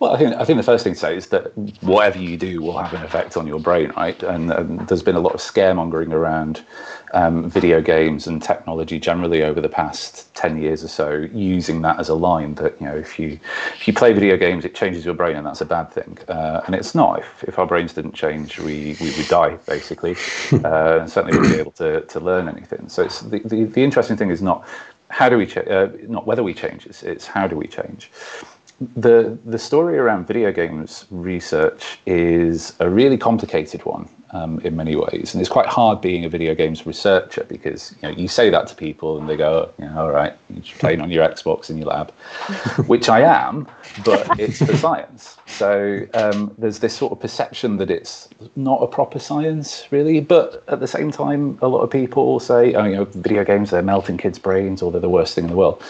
[0.00, 2.62] Well, I think I think the first thing to say is that whatever you do
[2.62, 4.22] will have an effect on your brain, right?
[4.22, 6.64] And, and there's been a lot of scaremongering around
[7.14, 11.98] um, video games and technology generally over the past ten years or so, using that
[11.98, 13.40] as a line that you know if you
[13.74, 16.16] if you play video games, it changes your brain, and that's a bad thing.
[16.28, 17.18] Uh, and it's not.
[17.18, 20.12] If, if our brains didn't change, we we would die basically.
[20.64, 22.88] uh, and certainly wouldn't be able to to learn anything.
[22.88, 24.64] So it's the the, the interesting thing is not
[25.10, 28.10] how do we cha- uh, not whether we change, it's, it's how do we change
[28.96, 34.94] the the story around video games research is a really complicated one um, in many
[34.94, 38.50] ways, and it's quite hard being a video games researcher because you know you say
[38.50, 41.70] that to people and they go, you know, all right, you're playing on your Xbox
[41.70, 42.10] in your lab,
[42.86, 43.66] which I am,
[44.04, 45.36] but it's for science.
[45.46, 50.20] So um, there's this sort of perception that it's not a proper science, really.
[50.20, 53.70] But at the same time, a lot of people say, oh, you know, video games
[53.70, 55.82] they're melting kids' brains or they're the worst thing in the world.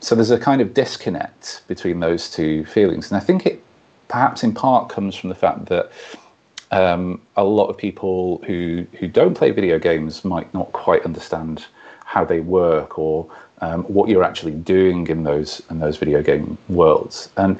[0.00, 3.62] So there's a kind of disconnect between those two feelings, and I think it
[4.08, 5.90] perhaps in part comes from the fact that
[6.70, 11.66] um, a lot of people who who don't play video games might not quite understand
[12.04, 13.28] how they work or
[13.60, 17.30] um, what you're actually doing in those in those video game worlds.
[17.36, 17.58] And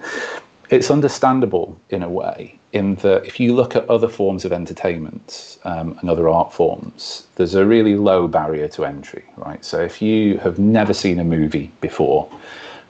[0.71, 5.59] it's understandable in a way, in that if you look at other forms of entertainment
[5.65, 9.65] um, and other art forms, there's a really low barrier to entry, right?
[9.65, 12.29] So if you have never seen a movie before,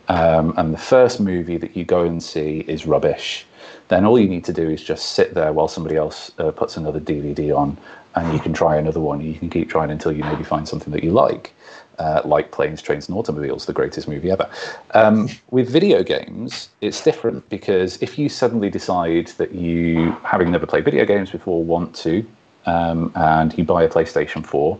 [0.08, 3.44] um, and the first movie that you go and see is rubbish,
[3.88, 6.76] then all you need to do is just sit there while somebody else uh, puts
[6.76, 7.76] another DVD on,
[8.14, 9.20] and you can try another one.
[9.20, 11.52] You can keep trying until you maybe find something that you like,
[11.98, 14.50] uh, like Planes, Trains, and Automobiles, the greatest movie ever.
[14.94, 20.66] Um, with video games, it's different because if you suddenly decide that you, having never
[20.66, 22.26] played video games before, want to,
[22.66, 24.78] um, and you buy a PlayStation 4,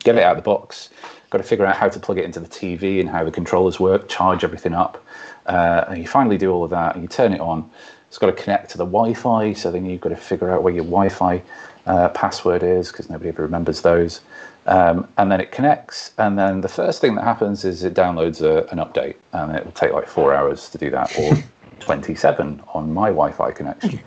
[0.00, 0.90] get it out of the box,
[1.30, 3.80] got to figure out how to plug it into the TV and how the controllers
[3.80, 5.02] work, charge everything up.
[5.46, 7.68] Uh, and you finally do all of that and you turn it on
[8.08, 10.72] it's got to connect to the Wi-Fi, so then you've got to figure out where
[10.72, 11.42] your Wi-Fi
[11.86, 14.20] uh, password is because nobody ever remembers those.
[14.66, 18.42] Um, and then it connects, and then the first thing that happens is it downloads
[18.42, 21.36] a, an update, and it will take like four hours to do that, or
[21.80, 24.00] 27 on my Wi-Fi connection.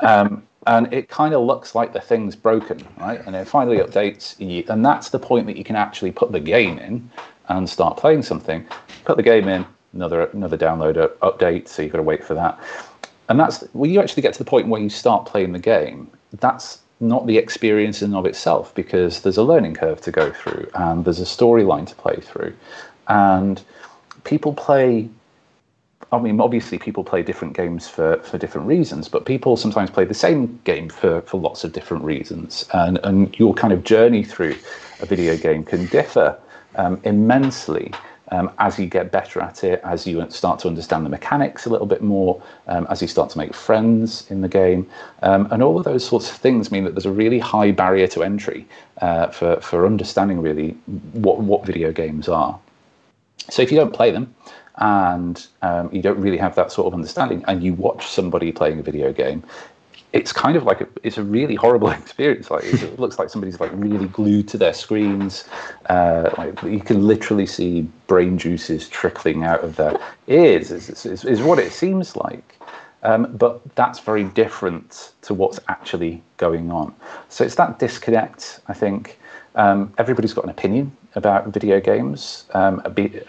[0.00, 3.20] Um, and it kind of looks like the thing's broken, right?
[3.26, 4.36] And it finally updates,
[4.68, 7.08] and that's the point that you can actually put the game in
[7.48, 8.66] and start playing something.
[9.04, 12.58] Put the game in, another another download update, so you've got to wait for that
[13.28, 16.10] and that's when you actually get to the point where you start playing the game
[16.34, 20.30] that's not the experience in and of itself because there's a learning curve to go
[20.32, 22.54] through and there's a storyline to play through
[23.08, 23.62] and
[24.24, 25.08] people play
[26.12, 30.04] I mean, obviously, people play different games for, for different reasons, but people sometimes play
[30.04, 32.64] the same game for, for lots of different reasons.
[32.72, 34.54] And, and your kind of journey through
[35.00, 36.38] a video game can differ
[36.76, 37.92] um, immensely
[38.32, 41.70] um, as you get better at it, as you start to understand the mechanics a
[41.70, 44.88] little bit more, um, as you start to make friends in the game,
[45.22, 48.06] um, and all of those sorts of things mean that there's a really high barrier
[48.08, 48.66] to entry
[49.00, 50.70] uh, for for understanding really
[51.12, 52.58] what what video games are.
[53.48, 54.34] So if you don't play them,
[54.78, 58.78] and um, you don't really have that sort of understanding, and you watch somebody playing
[58.78, 59.42] a video game,
[60.16, 62.50] it's kind of like a, it's a really horrible experience.
[62.50, 65.44] Like it looks like somebody's like really glued to their screens.
[65.90, 70.70] Uh, like you can literally see brain juices trickling out of their ears.
[70.70, 72.58] Is, is, what it seems like.
[73.02, 76.94] Um, but that's very different to what's actually going on.
[77.28, 78.60] So it's that disconnect.
[78.68, 79.18] I think
[79.54, 82.82] um, everybody's got an opinion about video games um,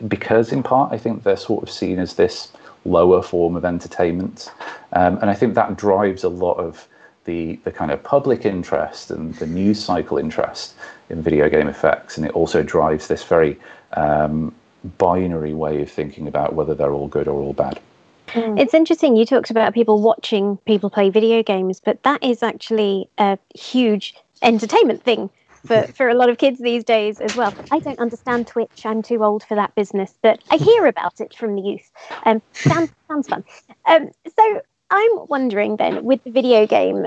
[0.08, 2.52] because, in part, I think they're sort of seen as this
[2.88, 4.52] lower form of entertainment.
[4.94, 6.88] Um, and I think that drives a lot of
[7.26, 10.76] the, the kind of public interest and the news cycle interest
[11.10, 12.18] in video game effects.
[12.18, 13.60] And it also drives this very
[13.94, 14.54] um,
[14.98, 17.80] binary way of thinking about whether they're all good or all bad.
[18.30, 18.58] Hmm.
[18.58, 19.16] It's interesting.
[19.16, 24.16] You talked about people watching people play video games, but that is actually a huge
[24.42, 25.30] entertainment thing
[25.66, 27.54] for, for a lot of kids these days as well.
[27.72, 28.86] I don't understand Twitch.
[28.86, 31.92] I'm too old for that business, but I hear about it from the youth.
[32.26, 33.44] Um, sounds, sounds fun.
[33.86, 37.06] Um, so I'm wondering then, with the video game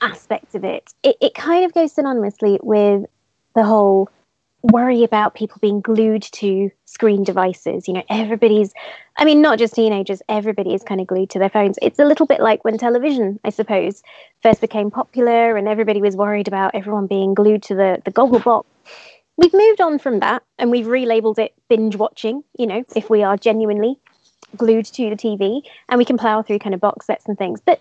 [0.00, 3.06] aspect of it, it, it kind of goes synonymously with
[3.54, 4.08] the whole
[4.62, 7.88] worry about people being glued to screen devices.
[7.88, 8.72] You know, everybody's,
[9.16, 11.78] I mean, not just teenagers, everybody is kind of glued to their phones.
[11.80, 14.02] It's a little bit like when television, I suppose,
[14.42, 18.40] first became popular and everybody was worried about everyone being glued to the, the goggle
[18.40, 18.68] box.
[19.36, 23.22] we've moved on from that and we've relabeled it binge watching, you know, if we
[23.22, 23.98] are genuinely
[24.56, 27.60] glued to the TV and we can plow through kind of box sets and things.
[27.64, 27.80] But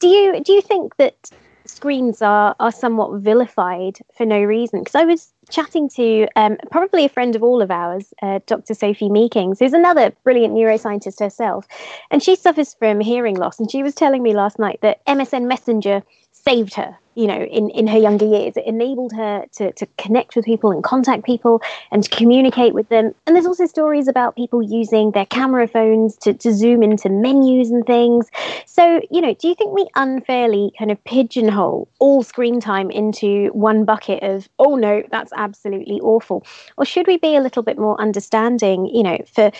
[0.00, 1.30] do you do you think that
[1.70, 4.80] screens are are somewhat vilified for no reason?
[4.80, 8.74] Because I was chatting to um, probably a friend of all of ours, uh, Dr.
[8.74, 11.66] Sophie Meekings, who's another brilliant neuroscientist herself,
[12.10, 13.58] and she suffers from hearing loss.
[13.58, 16.02] And she was telling me last night that MSN Messenger
[16.32, 18.56] saved her you know in in her younger years.
[18.56, 22.88] It enabled her to to connect with people and contact people and to communicate with
[22.88, 23.14] them.
[23.26, 27.70] And there's also stories about people using their camera phones to, to zoom into menus
[27.70, 28.28] and things.
[28.66, 33.48] So you know do you think we unfairly kind of pigeonhole all screen time into
[33.48, 36.44] one bucket of oh no that's absolutely awful
[36.76, 39.50] or should we be a little bit more understanding you know for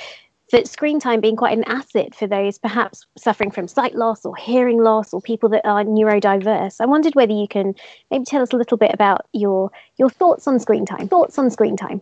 [0.51, 4.35] for screen time being quite an asset for those perhaps suffering from sight loss or
[4.37, 6.81] hearing loss or people that are neurodiverse.
[6.81, 7.75] I wondered whether you can
[8.11, 11.09] maybe tell us a little bit about your your thoughts on screen time.
[11.09, 12.01] Thoughts on screen time.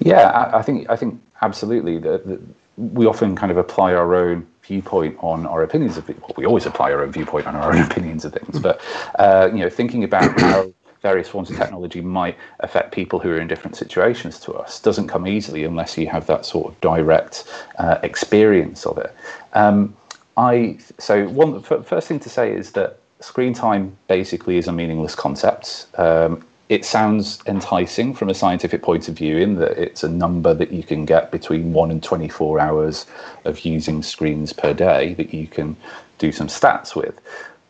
[0.00, 1.98] Yeah, I, I think I think absolutely.
[1.98, 2.40] The,
[2.78, 6.32] we often kind of apply our own viewpoint on our opinions of people.
[6.38, 8.80] We always apply our own viewpoint on our own opinions of things, but
[9.18, 13.40] uh, you know, thinking about how various forms of technology might affect people who are
[13.40, 17.44] in different situations to us doesn't come easily unless you have that sort of direct
[17.78, 19.14] uh, experience of it.
[19.52, 19.94] Um,
[20.36, 25.14] I so one first thing to say is that screen time basically is a meaningless
[25.14, 25.86] concept.
[25.98, 30.54] Um, it sounds enticing from a scientific point of view in that it's a number
[30.54, 33.04] that you can get between 1 and 24 hours
[33.44, 35.76] of using screens per day that you can
[36.16, 37.20] do some stats with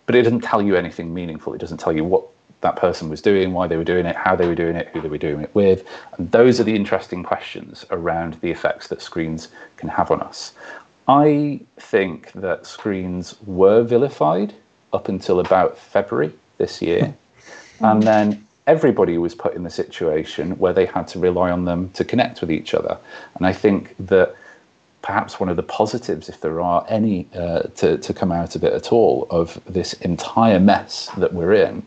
[0.07, 2.25] but it doesn't tell you anything meaningful it doesn't tell you what
[2.63, 5.01] that person was doing, why they were doing it, how they were doing it, who
[5.01, 5.85] they were doing it with.
[6.17, 10.53] And those are the interesting questions around the effects that screens can have on us.
[11.09, 14.55] I think that screens were vilified
[14.93, 17.15] up until about February this year.
[17.79, 17.85] Hmm.
[17.85, 21.91] and then everybody was put in the situation where they had to rely on them
[21.91, 22.97] to connect with each other.
[23.35, 24.37] And I think that
[25.03, 28.63] perhaps one of the positives, if there are any, uh, to, to come out of
[28.63, 31.85] it at all, of this entire mess that we're in,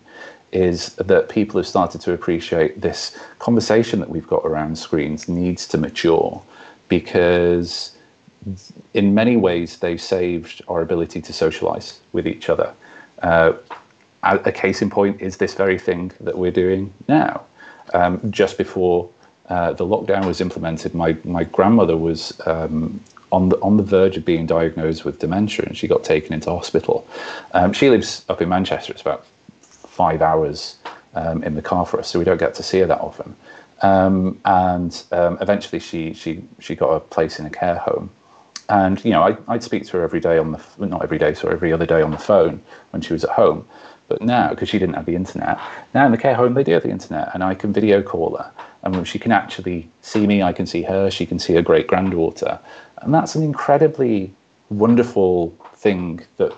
[0.55, 5.67] is that people have started to appreciate this conversation that we've got around screens needs
[5.67, 6.41] to mature
[6.87, 7.91] because
[8.93, 12.73] in many ways they've saved our ability to socialize with each other.
[13.21, 13.51] Uh,
[14.23, 17.43] a case in point is this very thing that we're doing now.
[17.93, 19.09] Um, just before
[19.49, 24.15] uh, the lockdown was implemented, my, my grandmother was um, on the on the verge
[24.17, 27.05] of being diagnosed with dementia, and she got taken into hospital.
[27.53, 28.93] Um, she lives up in Manchester.
[28.93, 29.25] It's about
[29.95, 30.75] five hours
[31.15, 33.35] um, in the car for us, so we don't get to see her that often.
[33.81, 38.09] Um, and um, eventually, she she she got a place in a care home.
[38.67, 41.33] And you know, I, I'd speak to her every day on the not every day,
[41.33, 43.67] so every other day on the phone when she was at home.
[44.07, 45.59] But now, because she didn't have the internet,
[45.93, 48.37] now in the care home they do have the internet, and I can video call
[48.37, 48.51] her,
[48.83, 50.43] and she can actually see me.
[50.43, 51.09] I can see her.
[51.09, 52.59] She can see her great granddaughter,
[53.01, 54.31] and that's an incredibly
[54.69, 56.53] wonderful thing that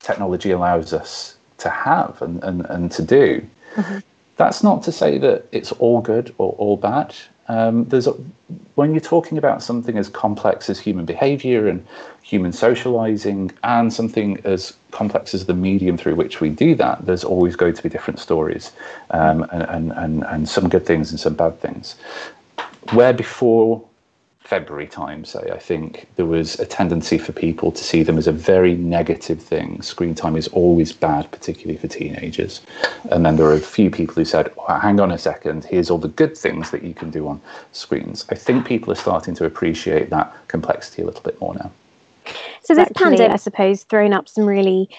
[0.00, 3.46] technology allows us to have and, and, and to do.
[3.74, 3.98] Mm-hmm.
[4.36, 7.14] That's not to say that it's all good or all bad.
[7.48, 8.14] Um, there's a,
[8.74, 11.86] when you're talking about something as complex as human behavior and
[12.22, 17.22] human socializing and something as complex as the medium through which we do that, there's
[17.22, 18.72] always going to be different stories
[19.10, 21.96] um, and, and, and, and some good things and some bad things.
[22.92, 23.84] Where before
[24.44, 28.26] February time, say, I think there was a tendency for people to see them as
[28.26, 29.80] a very negative thing.
[29.80, 32.60] Screen time is always bad, particularly for teenagers.
[33.10, 35.90] And then there are a few people who said, oh, hang on a second, here's
[35.90, 37.40] all the good things that you can do on
[37.72, 38.26] screens.
[38.28, 41.72] I think people are starting to appreciate that complexity a little bit more now.
[42.62, 44.90] So this pandemic, I suppose, thrown up some really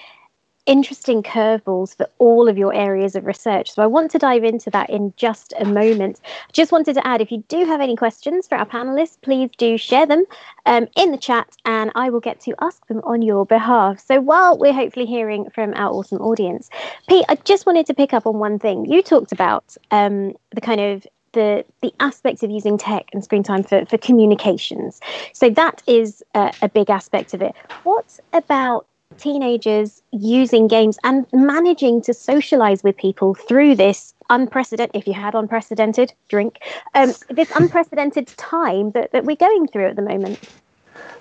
[0.66, 3.72] interesting curveballs for all of your areas of research.
[3.72, 6.20] So I want to dive into that in just a moment.
[6.52, 9.78] Just wanted to add if you do have any questions for our panelists, please do
[9.78, 10.24] share them
[10.66, 14.04] um, in the chat and I will get to ask them on your behalf.
[14.04, 16.68] So while we're hopefully hearing from our awesome audience,
[17.08, 18.86] Pete, I just wanted to pick up on one thing.
[18.86, 23.42] You talked about um, the kind of the the aspects of using tech and screen
[23.42, 25.00] time for, for communications.
[25.32, 27.54] So that is a, a big aspect of it.
[27.84, 28.86] What about
[29.18, 35.34] teenagers using games and managing to socialize with people through this unprecedented if you had
[35.34, 36.58] unprecedented drink
[36.94, 40.40] um, this unprecedented time that, that we're going through at the moment.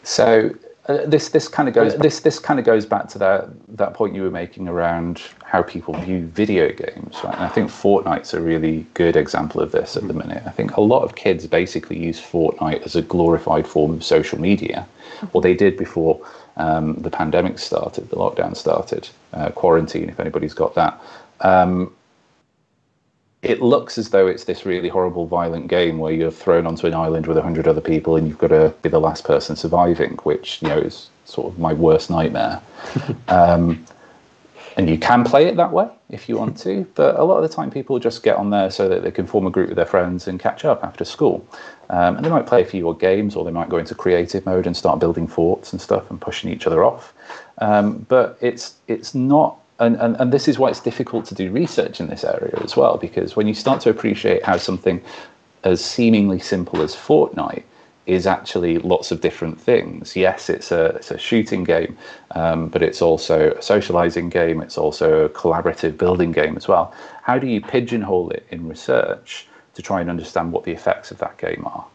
[0.03, 0.55] So
[0.87, 3.93] uh, this this kind of goes this this kind of goes back to that that
[3.93, 7.33] point you were making around how people view video games right?
[7.33, 10.43] And i think fortnite's a really good example of this at the minute.
[10.45, 14.39] I think a lot of kids basically use fortnite as a glorified form of social
[14.39, 14.87] media.
[15.33, 16.19] Or they did before
[16.57, 21.01] um, the pandemic started, the lockdown started, uh, quarantine, if anybody's got that.
[21.41, 21.93] Um,
[23.41, 26.93] it looks as though it's this really horrible, violent game where you're thrown onto an
[26.93, 30.13] island with a hundred other people and you've got to be the last person surviving,
[30.23, 32.59] which you know is sort of my worst nightmare.
[33.27, 33.85] um,
[34.77, 37.49] and you can play it that way if you want to, but a lot of
[37.49, 39.75] the time people just get on there so that they can form a group with
[39.75, 41.45] their friends and catch up after school.
[41.89, 44.67] Um, and they might play a few games, or they might go into creative mode
[44.67, 47.13] and start building forts and stuff and pushing each other off.
[47.59, 51.51] Um, but it's it's not and, and, and this is why it's difficult to do
[51.51, 55.01] research in this area as well, because when you start to appreciate how something
[55.63, 57.63] as seemingly simple as Fortnite
[58.05, 60.15] is actually lots of different things.
[60.15, 61.97] Yes, it's a it's a shooting game,
[62.31, 64.61] um, but it's also a socializing game.
[64.61, 66.93] It's also a collaborative building game as well.
[67.23, 71.17] How do you pigeonhole it in research to try and understand what the effects of
[71.19, 71.85] that game are?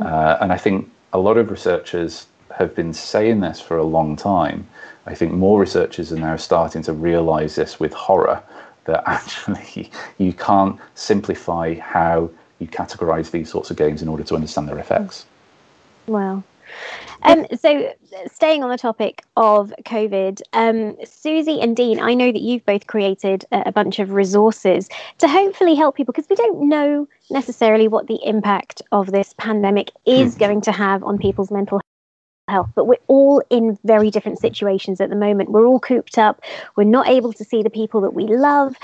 [0.00, 4.16] Uh, and I think a lot of researchers have been saying this for a long
[4.16, 4.66] time.
[5.06, 8.42] I think more researchers are now starting to realize this with horror
[8.84, 14.34] that actually you can't simplify how you categorize these sorts of games in order to
[14.34, 15.26] understand their effects.
[16.06, 16.42] Wow.
[17.22, 17.92] Um, so,
[18.26, 22.86] staying on the topic of COVID, um, Suzi and Dean, I know that you've both
[22.86, 24.88] created a, a bunch of resources
[25.18, 29.90] to hopefully help people because we don't know necessarily what the impact of this pandemic
[30.04, 31.80] is going to have on people's mental
[32.48, 35.50] health but we're all in very different situations at the moment.
[35.50, 36.42] We're all cooped up.
[36.76, 38.76] We're not able to see the people that we love.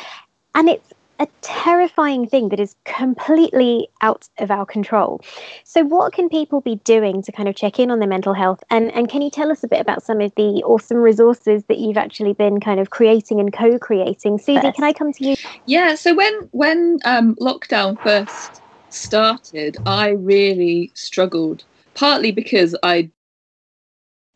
[0.55, 5.21] And it's a terrifying thing that is completely out of our control.
[5.65, 8.65] So, what can people be doing to kind of check in on their mental health?
[8.71, 11.79] And, and can you tell us a bit about some of the awesome resources that
[11.79, 14.39] you've actually been kind of creating and co creating?
[14.39, 14.75] Suzi, yes.
[14.75, 15.37] can I come to you?
[15.67, 21.65] Yeah, so when, when um, lockdown first started, I really struggled,
[21.95, 23.11] partly because I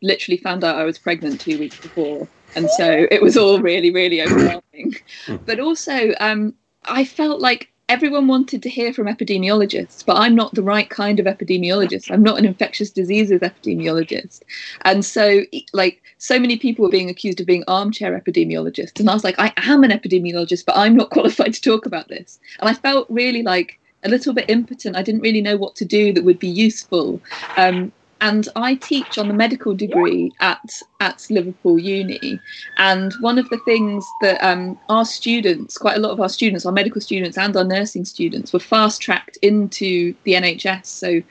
[0.03, 2.27] literally found out I was pregnant two weeks before.
[2.55, 4.95] And so it was all really, really overwhelming.
[5.45, 6.53] but also, um,
[6.87, 11.19] I felt like everyone wanted to hear from epidemiologists, but I'm not the right kind
[11.19, 12.11] of epidemiologist.
[12.11, 14.41] I'm not an infectious diseases epidemiologist.
[14.81, 15.41] And so,
[15.73, 18.99] like, so many people were being accused of being armchair epidemiologists.
[18.99, 22.07] And I was like, I am an epidemiologist, but I'm not qualified to talk about
[22.07, 22.39] this.
[22.59, 24.95] And I felt really like a little bit impotent.
[24.95, 27.21] I didn't really know what to do that would be useful.
[27.57, 27.91] Um,
[28.21, 32.39] and I teach on the medical degree at at Liverpool Uni.
[32.77, 36.65] And one of the things that um, our students, quite a lot of our students,
[36.65, 40.85] our medical students and our nursing students, were fast tracked into the NHS.
[40.85, 41.21] So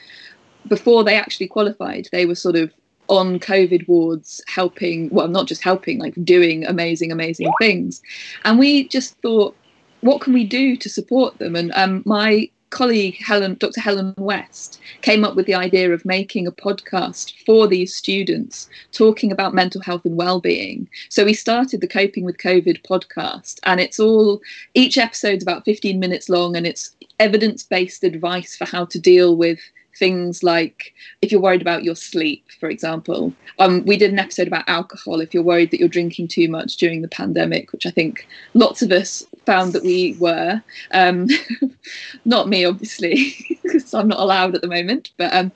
[0.68, 2.72] before they actually qualified, they were sort of
[3.08, 5.08] on COVID wards, helping.
[5.10, 8.02] Well, not just helping, like doing amazing, amazing things.
[8.44, 9.56] And we just thought,
[10.00, 11.56] what can we do to support them?
[11.56, 13.80] And um, my colleague Helen, Dr.
[13.80, 19.30] Helen West, came up with the idea of making a podcast for these students talking
[19.30, 20.88] about mental health and well-being.
[21.08, 24.40] So we started the Coping with COVID podcast, and it's all
[24.74, 29.60] each episode's about 15 minutes long, and it's evidence-based advice for how to deal with
[29.98, 33.32] things like if you're worried about your sleep, for example.
[33.58, 35.20] Um, we did an episode about alcohol.
[35.20, 38.82] If you're worried that you're drinking too much during the pandemic, which I think lots
[38.82, 40.62] of us found that we were.
[40.92, 41.28] Um,
[42.24, 45.10] not me, obviously, because I'm not allowed at the moment.
[45.16, 45.52] But um,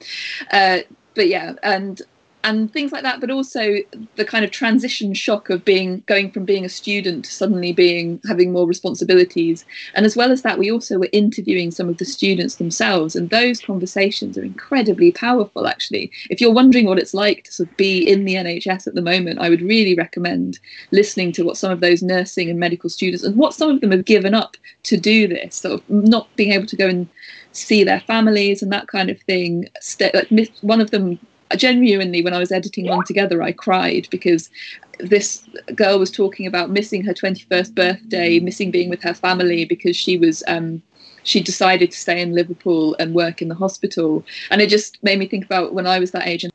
[0.53, 0.79] uh,
[1.15, 2.01] but yeah, and
[2.49, 3.77] and things like that but also
[4.17, 8.21] the kind of transition shock of being going from being a student to suddenly being
[8.27, 9.67] having more responsibilities.
[9.95, 13.29] And as well as that we also were interviewing some of the students themselves and
[13.29, 16.11] those conversations are incredibly powerful actually.
[16.31, 19.03] If you're wondering what it's like to sort of be in the NHS at the
[19.03, 20.59] moment I would really recommend
[20.91, 23.91] listening to what some of those nursing and medical students and what some of them
[23.91, 27.09] have given up to do this sort of not being able to go and
[27.53, 29.69] see their families and that kind of thing.
[30.01, 30.31] Like
[30.63, 31.19] one of them
[31.57, 34.51] genuinely, when I was editing one together, I cried because
[34.99, 35.45] this
[35.75, 40.19] girl was talking about missing her 21st birthday, missing being with her family because she
[40.19, 40.43] was.
[40.49, 40.83] Um,
[41.25, 45.19] she decided to stay in Liverpool and work in the hospital, and it just made
[45.19, 46.53] me think about when I was that age and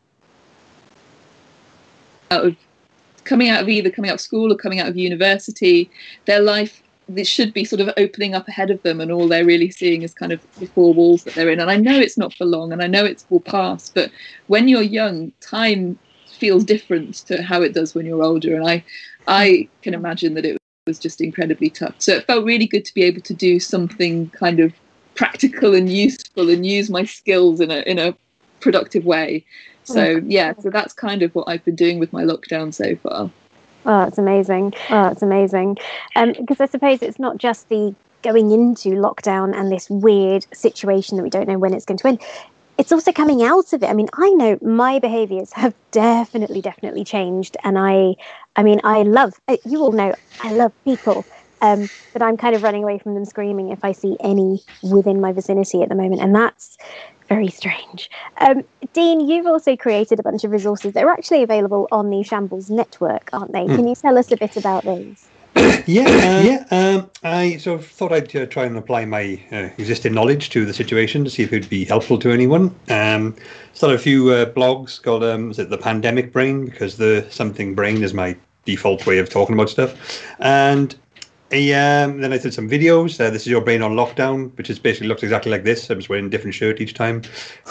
[2.31, 2.55] out of
[3.23, 5.91] coming out of either coming out of school or coming out of university,
[6.25, 9.45] their life this should be sort of opening up ahead of them and all they're
[9.45, 11.59] really seeing is kind of the four walls that they're in.
[11.59, 14.11] And i know it's not for long and i know it will pass but
[14.47, 15.97] when you're young time
[16.43, 18.55] feels different to how it does when you're older.
[18.55, 18.83] And i
[19.27, 21.95] i can imagine that it was just incredibly tough.
[21.99, 24.73] So it felt really good to be able to do something kind of
[25.15, 28.15] practical and useful and use my skills in a in a
[28.59, 29.45] productive way.
[29.83, 32.95] So oh, yeah so that's kind of what i've been doing with my lockdown so
[32.95, 33.29] far
[33.85, 34.73] Oh, it's amazing.
[34.89, 35.77] Oh, it's amazing.
[36.15, 41.17] Um, because I suppose it's not just the going into lockdown and this weird situation
[41.17, 42.21] that we don't know when it's going to end.
[42.77, 43.89] It's also coming out of it.
[43.89, 47.57] I mean, I know my behaviors have definitely, definitely changed.
[47.63, 48.15] And I,
[48.55, 51.27] I mean, I love, uh, you all know, I love people.
[51.61, 55.19] Um, but I'm kind of running away from them screaming if I see any within
[55.19, 56.77] my vicinity at the moment, and that's
[57.33, 58.09] very strange.
[58.37, 58.63] Um,
[58.93, 62.69] Dean, you've also created a bunch of resources that are actually available on the Shambles
[62.69, 63.65] network, aren't they?
[63.65, 63.75] Mm.
[63.75, 65.27] Can you tell us a bit about those?
[65.85, 66.65] yeah, uh, yeah.
[66.71, 70.65] Um, I sort of thought I'd uh, try and apply my uh, existing knowledge to
[70.65, 72.73] the situation to see if it would be helpful to anyone.
[72.89, 73.35] Um,
[73.73, 77.75] started a few uh, blogs called um, is it the Pandemic Brain because the something
[77.75, 80.95] brain is my default way of talking about stuff, and
[81.51, 83.19] um, then I did some videos.
[83.19, 85.89] Uh, this is your brain on lockdown, which is basically looks exactly like this.
[85.89, 87.21] I'm just wearing a different shirt each time.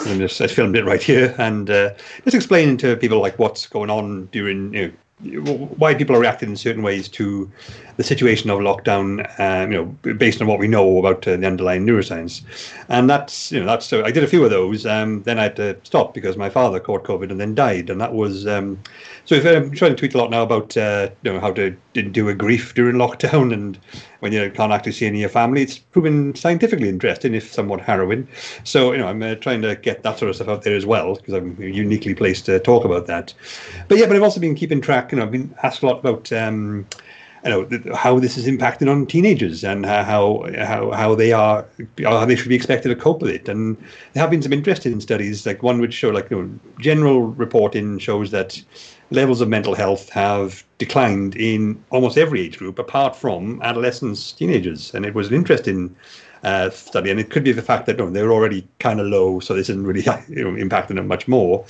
[0.05, 1.93] And just I filmed it right here and uh,
[2.23, 4.73] just explaining to people like what's going on during
[5.21, 7.51] you know, why people are reacting in certain ways to
[7.97, 11.45] the situation of lockdown, um, you know, based on what we know about uh, the
[11.45, 12.41] underlying neuroscience.
[12.89, 14.85] And that's, you know, that's so I did a few of those.
[14.85, 17.89] Um, then I had to stop because my father caught COVID and then died.
[17.89, 18.79] And that was, um,
[19.25, 21.71] so if, I'm trying to tweet a lot now about, uh, you know, how to
[21.93, 23.77] do a grief during lockdown and
[24.23, 25.61] when you can't actually see any of your family.
[25.61, 28.27] It's proven scientifically interesting, if somewhat harrowing.
[28.63, 30.85] So, you know, I'm uh, trying to get that sort of stuff out there as
[30.85, 33.33] well because I'm uniquely placed to talk about that.
[33.89, 35.11] But yeah, but I've also been keeping track.
[35.11, 36.31] You know, I've been asked a lot about.
[36.31, 36.87] Um,
[37.45, 41.65] you know how this is impacting on teenagers and how how how they are
[42.03, 43.49] how they should be expected to cope with it.
[43.49, 43.77] And
[44.13, 47.99] there have been some interesting studies, like one which show like you know, general reporting
[47.99, 48.61] shows that
[49.11, 54.93] levels of mental health have declined in almost every age group, apart from adolescents, teenagers.
[54.93, 55.95] And it was an interesting
[56.43, 59.53] uh, study, and it could be the fact that they're already kind of low, so
[59.53, 61.65] this isn't really you know, impacting them much more.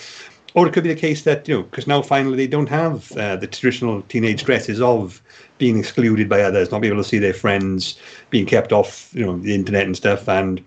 [0.56, 3.12] Or it could be the case that, you know, because now finally they don't have
[3.14, 5.22] uh, the traditional teenage stresses of
[5.58, 7.98] being excluded by others, not being able to see their friends,
[8.30, 10.64] being kept off, you know, the internet and stuff, and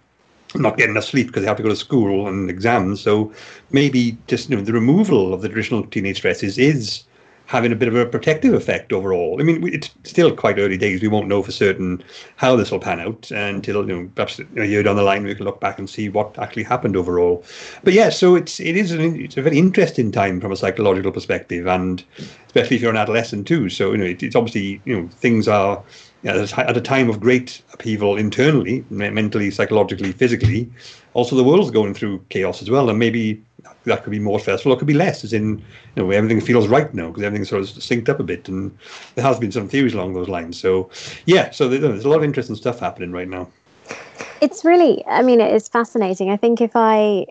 [0.54, 3.00] not getting enough sleep because they have to go to school and exams.
[3.00, 3.32] So
[3.70, 7.04] maybe just you know the removal of the traditional teenage stresses is
[7.46, 9.40] having a bit of a protective effect overall.
[9.40, 11.00] I mean, it's still quite early days.
[11.00, 12.02] We won't know for certain
[12.36, 15.34] how this will pan out until you know perhaps a year down the line we
[15.34, 17.44] can look back and see what actually happened overall.
[17.84, 21.12] But yeah, so it's it is an, it's a very interesting time from a psychological
[21.12, 22.04] perspective, and
[22.46, 23.70] especially if you're an adolescent too.
[23.70, 25.82] So you know, it, it's obviously you know things are
[26.24, 30.68] at a time of great upheaval internally, mentally, psychologically, physically,
[31.16, 32.90] also the world's going through chaos as well.
[32.90, 33.42] And maybe
[33.84, 35.58] that could be more stressful or could be less, as in,
[35.94, 38.48] you know, everything feels right now because everything's sort of synced up a bit.
[38.48, 38.76] And
[39.14, 40.60] there has been some theories along those lines.
[40.60, 40.90] So,
[41.24, 43.48] yeah, so there's a lot of interesting stuff happening right now.
[44.42, 46.30] It's really, I mean, it is fascinating.
[46.30, 47.26] I think if I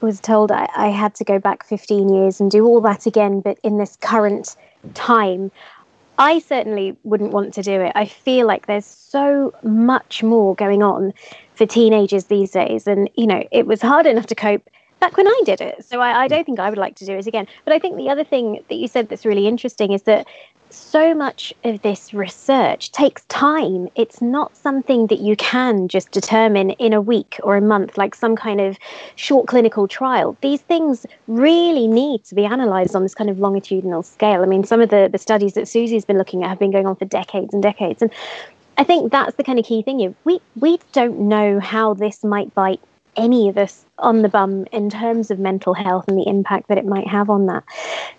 [0.00, 3.40] was told I, I had to go back 15 years and do all that again,
[3.40, 4.56] but in this current
[4.94, 5.52] time,
[6.18, 7.92] I certainly wouldn't want to do it.
[7.94, 11.14] I feel like there's so much more going on
[11.60, 12.86] for teenagers these days.
[12.86, 14.66] And, you know, it was hard enough to cope
[14.98, 15.84] back when I did it.
[15.84, 17.46] So I, I don't think I would like to do it again.
[17.66, 20.26] But I think the other thing that you said that's really interesting is that
[20.70, 23.88] so much of this research takes time.
[23.94, 28.14] It's not something that you can just determine in a week or a month, like
[28.14, 28.78] some kind of
[29.16, 30.38] short clinical trial.
[30.40, 34.42] These things really need to be analysed on this kind of longitudinal scale.
[34.42, 36.86] I mean, some of the, the studies that Suzi's been looking at have been going
[36.86, 38.00] on for decades and decades.
[38.00, 38.10] And
[38.80, 40.16] I think that's the kind of key thing.
[40.24, 42.80] We, we don't know how this might bite
[43.14, 46.78] any of us on the bum in terms of mental health and the impact that
[46.78, 47.62] it might have on that.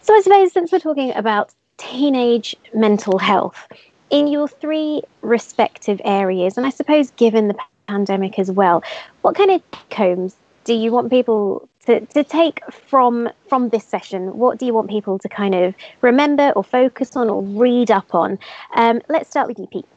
[0.03, 3.67] So I suppose since we're talking about teenage mental health
[4.11, 7.55] in your three respective areas, and I suppose given the
[7.87, 8.83] pandemic as well,
[9.23, 10.35] what kind of combs
[10.65, 14.37] do you want people to, to take from from this session?
[14.37, 18.13] What do you want people to kind of remember or focus on or read up
[18.13, 18.37] on?
[18.75, 19.87] Um, let's start with you, Pete.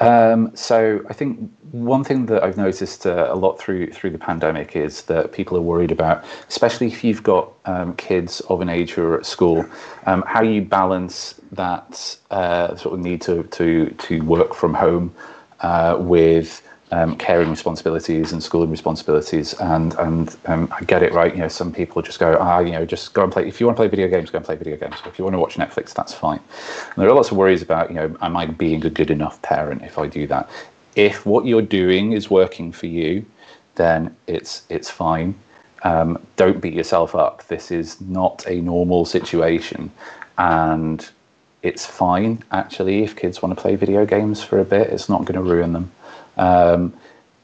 [0.00, 4.18] Um, so I think one thing that I've noticed uh, a lot through through the
[4.18, 8.70] pandemic is that people are worried about, especially if you've got um, kids of an
[8.70, 9.64] age who are at school,
[10.06, 15.14] um, how you balance that uh, sort of need to to to work from home
[15.60, 16.62] uh, with
[16.92, 19.54] um, caring responsibilities and schooling responsibilities.
[19.54, 21.32] And and um, I get it right.
[21.34, 23.46] You know, some people just go, ah, you know, just go and play.
[23.46, 24.96] If you want to play video games, go and play video games.
[25.06, 26.40] If you want to watch Netflix, that's fine.
[26.86, 29.40] And there are lots of worries about, you know, am I being a good enough
[29.42, 30.48] parent if I do that?
[30.96, 33.24] If what you're doing is working for you,
[33.76, 35.34] then it's it's fine.
[35.82, 37.46] Um, don't beat yourself up.
[37.46, 39.90] This is not a normal situation,
[40.36, 41.08] and
[41.62, 44.88] it's fine actually if kids want to play video games for a bit.
[44.88, 45.90] It's not going to ruin them.
[46.40, 46.94] Um,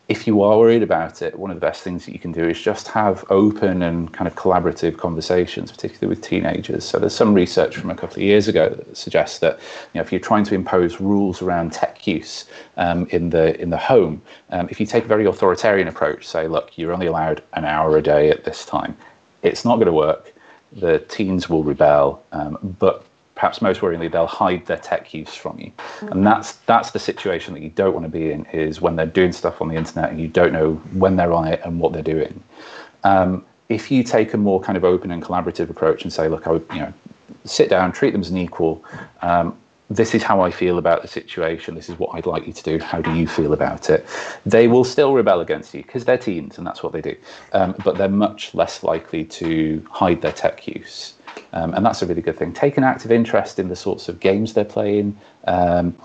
[0.08, 2.48] if you are worried about it, one of the best things that you can do
[2.48, 6.84] is just have open and kind of collaborative conversations, particularly with teenagers.
[6.84, 9.58] So there's some research from a couple of years ago that suggests that
[9.92, 12.44] you know, if you're trying to impose rules around tech use
[12.76, 16.46] um, in the in the home, um, if you take a very authoritarian approach, say,
[16.46, 18.96] look, you're only allowed an hour a day at this time,
[19.42, 20.32] it's not going to work.
[20.72, 23.04] The teens will rebel, um, but
[23.36, 25.70] perhaps most worryingly, they'll hide their tech use from you,
[26.10, 28.44] and that's that's the situation that you don't want to be in.
[28.46, 31.46] Is when they're doing stuff on the internet and you don't know when they're on
[31.46, 32.42] it and what they're doing.
[33.04, 36.46] Um, if you take a more kind of open and collaborative approach and say, look,
[36.46, 36.92] I would, you know,
[37.44, 38.84] sit down, treat them as an equal.
[39.22, 39.56] Um,
[39.88, 41.76] this is how I feel about the situation.
[41.76, 42.78] This is what I'd like you to do.
[42.78, 44.04] How do you feel about it?
[44.44, 47.16] They will still rebel against you because they're teens and that's what they do.
[47.52, 51.14] Um, but they're much less likely to hide their tech use.
[51.52, 52.52] Um, and that's a really good thing.
[52.52, 55.18] Take an active interest in the sorts of games they're playing.
[55.46, 55.96] Um,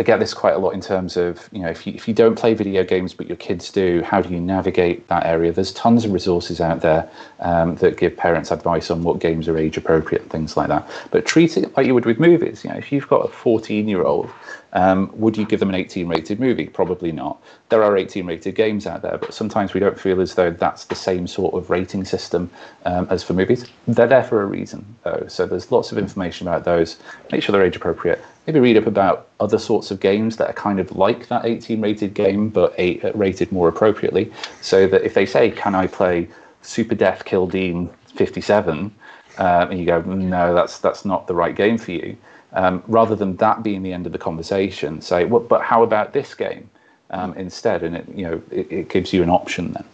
[0.00, 2.14] I get this quite a lot in terms of you know if you if you
[2.14, 5.52] don't play video games but your kids do, how do you navigate that area?
[5.52, 7.10] There's tons of resources out there
[7.40, 10.88] um, that give parents advice on what games are age appropriate and things like that.
[11.10, 12.64] But treat it like you would with movies.
[12.64, 14.30] You know, if you've got a 14 year old,
[14.72, 16.66] um, would you give them an 18 rated movie?
[16.66, 17.42] Probably not.
[17.68, 20.84] There are 18 rated games out there, but sometimes we don't feel as though that's
[20.84, 22.50] the same sort of rating system
[22.84, 23.66] um, as for movies.
[23.88, 25.24] They're there for a reason, though.
[25.28, 26.96] So there's lots of information about those.
[27.32, 30.54] Make sure they're age appropriate maybe read up about other sorts of games that are
[30.54, 35.02] kind of like that 18 rated game but eight, uh, rated more appropriately so that
[35.02, 36.28] if they say can i play
[36.62, 38.92] super death kildine 57
[39.38, 42.16] uh, and you go no that's that's not the right game for you
[42.52, 46.12] um, rather than that being the end of the conversation say well, but how about
[46.12, 46.68] this game
[47.10, 49.84] um, instead and it you know it, it gives you an option then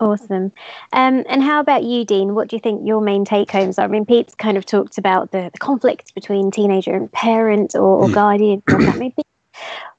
[0.00, 0.52] Awesome.
[0.92, 2.36] Um, and how about you, Dean?
[2.36, 3.84] What do you think your main take homes are?
[3.84, 7.80] I mean, Pete's kind of talked about the, the conflict between teenager and parent or,
[7.80, 8.14] or hmm.
[8.14, 9.22] guardian, what that may be.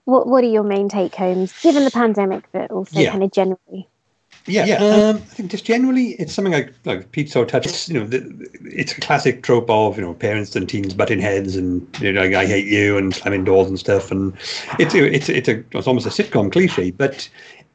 [0.05, 3.11] What, what are your main take homes, given the pandemic, but also yeah.
[3.11, 3.87] kind of generally?
[4.45, 4.83] Yeah, yeah.
[4.83, 7.87] Um, I think just generally, it's something like like Pete so touched.
[7.89, 11.55] You know, the, it's a classic trope of you know parents and teens butting heads
[11.55, 14.11] and you know like, I hate you and slamming doors and stuff.
[14.11, 14.33] And
[14.79, 17.29] it's it's it's a it's almost a sitcom cliche, but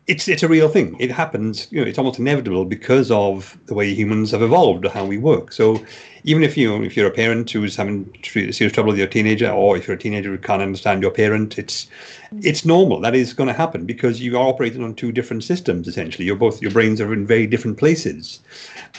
[0.06, 0.96] it's it's a real thing.
[1.00, 1.66] It happens.
[1.70, 5.16] You know, it's almost inevitable because of the way humans have evolved or how we
[5.16, 5.50] work.
[5.50, 5.82] So,
[6.24, 9.78] even if you if you're a parent who's having serious trouble with your teenager, or
[9.78, 11.86] if you're a teenager who can't understand your parent, it's
[12.30, 12.44] mm.
[12.44, 13.00] it's normal.
[13.00, 15.88] That is going to happen because you are operating on two different systems.
[15.88, 18.40] Essentially, you're both your brains are in very different places,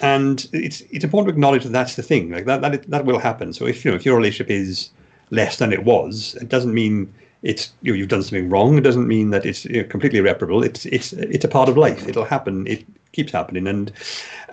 [0.01, 2.31] and it's it's important to acknowledge that that's the thing.
[2.31, 3.53] Like that that that will happen.
[3.53, 4.89] So if you know if your relationship is
[5.29, 7.13] less than it was, it doesn't mean
[7.45, 8.77] it's you know, you've done something wrong.
[8.77, 10.63] It doesn't mean that it's you know, completely irreparable.
[10.63, 12.07] It's it's it's a part of life.
[12.07, 12.65] It'll happen.
[12.67, 12.83] It
[13.13, 13.91] keeps happening, and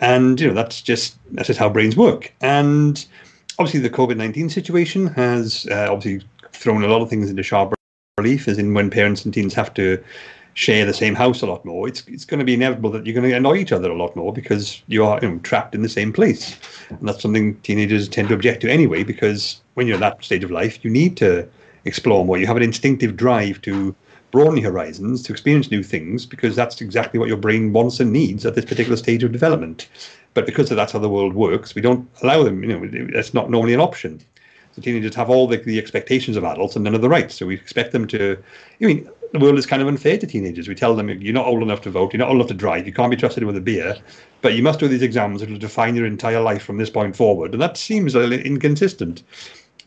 [0.00, 2.32] and you know that's just that's just how brains work.
[2.42, 3.04] And
[3.58, 7.74] obviously, the COVID nineteen situation has uh, obviously thrown a lot of things into sharp
[8.18, 10.02] relief, as in when parents and teens have to
[10.54, 11.88] share the same house a lot more.
[11.88, 14.14] It's it's going to be inevitable that you're going to annoy each other a lot
[14.16, 16.58] more because you are you know, trapped in the same place,
[16.90, 19.02] and that's something teenagers tend to object to anyway.
[19.02, 21.48] Because when you're in that stage of life, you need to
[21.84, 22.38] explore more.
[22.38, 23.94] You have an instinctive drive to
[24.30, 28.12] broaden your horizons, to experience new things, because that's exactly what your brain wants and
[28.12, 29.88] needs at this particular stage of development.
[30.34, 32.62] But because of that's how the world works, we don't allow them.
[32.64, 34.20] You know, that's not normally an option.
[34.74, 37.34] So teenagers have all the, the expectations of adults and none of the rights.
[37.34, 38.42] So we expect them to.
[38.80, 40.68] I mean, the world is kind of unfair to teenagers.
[40.68, 42.86] We tell them you're not old enough to vote, you're not old enough to drive,
[42.86, 43.96] you can't be trusted with a beer,
[44.40, 47.16] but you must do these exams that will define your entire life from this point
[47.16, 47.52] forward.
[47.52, 49.22] And that seems a little inconsistent.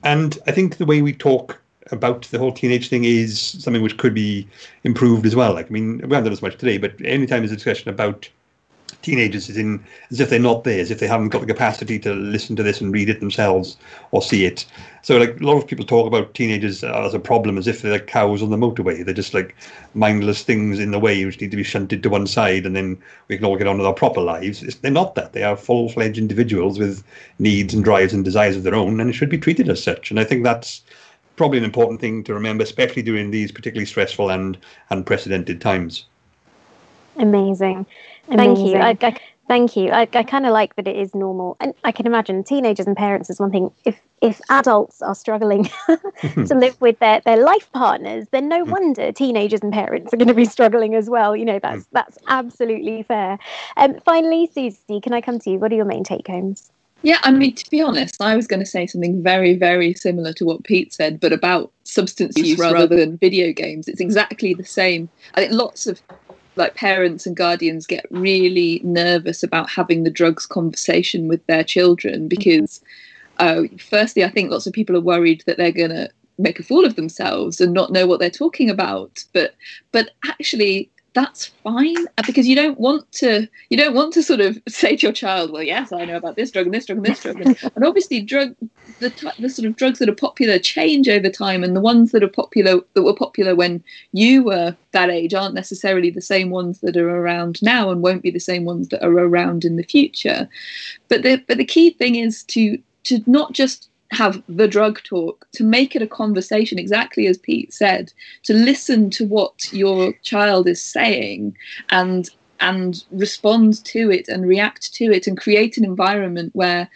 [0.04, 1.62] And I think the way we talk
[1.92, 4.48] about the whole teenage thing is something which could be
[4.84, 5.54] improved as well.
[5.54, 8.28] Like, I mean, we haven't done as much today, but anytime there's a discussion about
[9.02, 12.00] teenagers is in as if they're not there, as if they haven't got the capacity
[12.00, 13.78] to listen to this and read it themselves
[14.12, 14.66] or see it.
[15.04, 17.92] So, like, a lot of people talk about teenagers as a problem as if they're
[17.92, 19.06] like cows on the motorway.
[19.06, 19.56] They're just like
[19.94, 22.98] mindless things in the way which need to be shunted to one side, and then
[23.28, 24.64] we can all get on with our proper lives.
[24.64, 25.34] It's, they're not that.
[25.34, 27.04] They are full fledged individuals with
[27.38, 30.10] needs and drives and desires of their own, and it should be treated as such.
[30.10, 30.82] And I think that's
[31.36, 34.58] probably an important thing to remember, especially during these particularly stressful and
[34.90, 36.06] unprecedented times.
[37.18, 37.86] Amazing.
[38.30, 38.76] Thank you.
[38.76, 39.18] I, I,
[39.48, 39.92] thank you.
[39.92, 42.98] I, I kind of like that it is normal, and I can imagine teenagers and
[42.98, 43.72] parents is one thing.
[43.86, 48.72] If if adults are struggling to live with their, their life partners, then no mm.
[48.72, 51.36] wonder teenagers and parents are going to be struggling as well.
[51.36, 51.88] You know, that's mm.
[51.92, 53.38] that's absolutely fair.
[53.78, 55.60] Um, finally, Suzi, can I come to you?
[55.60, 56.72] What are your main take homes?
[57.06, 60.34] Yeah, I mean, to be honest, I was going to say something very, very similar
[60.34, 63.88] to what Pete said, but about substance use rather than video games.
[63.88, 65.08] It's exactly the same.
[65.36, 66.02] I think lots of
[66.56, 72.22] like parents and guardians get really nervous about having the drugs conversation with their children
[72.22, 72.28] mm-hmm.
[72.30, 72.82] because,
[73.38, 76.64] uh, firstly, I think lots of people are worried that they're going to make a
[76.64, 79.24] fool of themselves and not know what they're talking about.
[79.32, 79.54] But
[79.92, 84.42] but actually, that's fine uh, because you don't want to you don't want to sort
[84.42, 86.98] of say to your child well yes i know about this drug and this drug
[86.98, 87.42] and this drug.
[87.42, 88.56] And, and obviously drug
[89.00, 92.24] the, the sort of drugs that are popular change over time and the ones that
[92.24, 96.80] are popular that were popular when you were that age aren't necessarily the same ones
[96.82, 99.84] that are around now and won't be the same ones that are around in the
[99.84, 100.48] future.
[101.10, 105.48] But the but the key thing is to to not just have the drug talk,
[105.54, 110.68] to make it a conversation, exactly as Pete said, to listen to what your child
[110.68, 111.56] is saying
[111.90, 112.30] and
[112.62, 116.90] and respond to it and react to it and create an environment where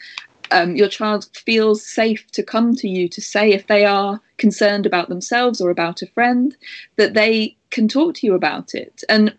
[0.52, 4.86] um, your child feels safe to come to you to say if they are concerned
[4.86, 6.56] about themselves or about a friend
[6.96, 9.04] that they can talk to you about it.
[9.10, 9.36] And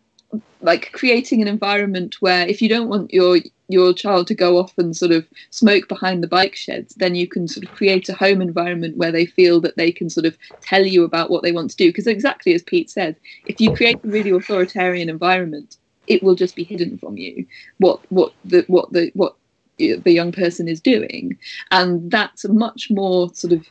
[0.62, 3.38] like creating an environment where if you don't want your
[3.68, 7.26] your child to go off and sort of smoke behind the bike sheds then you
[7.26, 10.36] can sort of create a home environment where they feel that they can sort of
[10.61, 11.88] tell you about what they want to do.
[11.88, 16.56] Because exactly as pete said if you create a really authoritarian environment it will just
[16.56, 17.46] be hidden from you
[17.78, 19.36] what what the what the what
[19.80, 21.38] the young person is doing.
[21.70, 23.66] And that's a much more sort of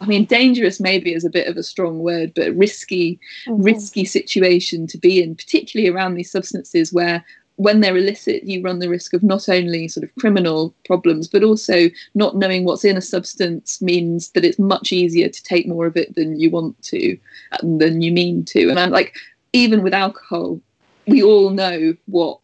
[0.00, 3.62] I mean, dangerous maybe is a bit of a strong word, but risky, mm-hmm.
[3.62, 7.24] risky situation to be in, particularly around these substances where
[7.58, 11.42] when they're illicit, you run the risk of not only sort of criminal problems, but
[11.42, 15.84] also not knowing what's in a substance means that it's much easier to take more
[15.84, 17.18] of it than you want to,
[17.62, 18.68] than you mean to.
[18.68, 19.16] And I'm like,
[19.52, 20.60] even with alcohol,
[21.08, 22.38] we all know what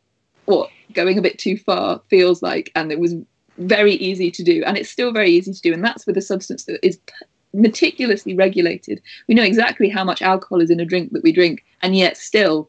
[0.46, 3.14] what going a bit too far feels like, and it was
[3.59, 6.22] very easy to do, and it's still very easy to do, and that's with a
[6.22, 6.98] substance that is
[7.55, 9.00] meticulously regulated.
[9.28, 12.16] We know exactly how much alcohol is in a drink that we drink, and yet
[12.16, 12.68] still,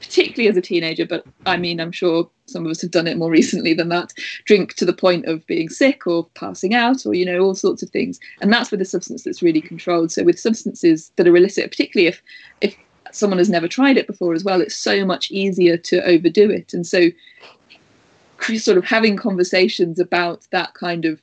[0.00, 3.18] particularly as a teenager, but I mean, I'm sure some of us have done it
[3.18, 4.12] more recently than that,
[4.44, 7.82] drink to the point of being sick or passing out or, you know, all sorts
[7.82, 8.18] of things.
[8.40, 10.12] And that's with a substance that's really controlled.
[10.12, 12.22] So with substances that are illicit, particularly if
[12.60, 12.76] if
[13.12, 16.72] someone has never tried it before as well, it's so much easier to overdo it.
[16.72, 17.10] And so
[18.56, 21.20] sort of having conversations about that kind of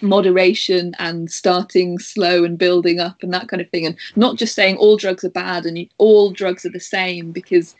[0.00, 3.86] moderation and starting slow and building up and that kind of thing.
[3.86, 7.74] And not just saying all drugs are bad and all drugs are the same because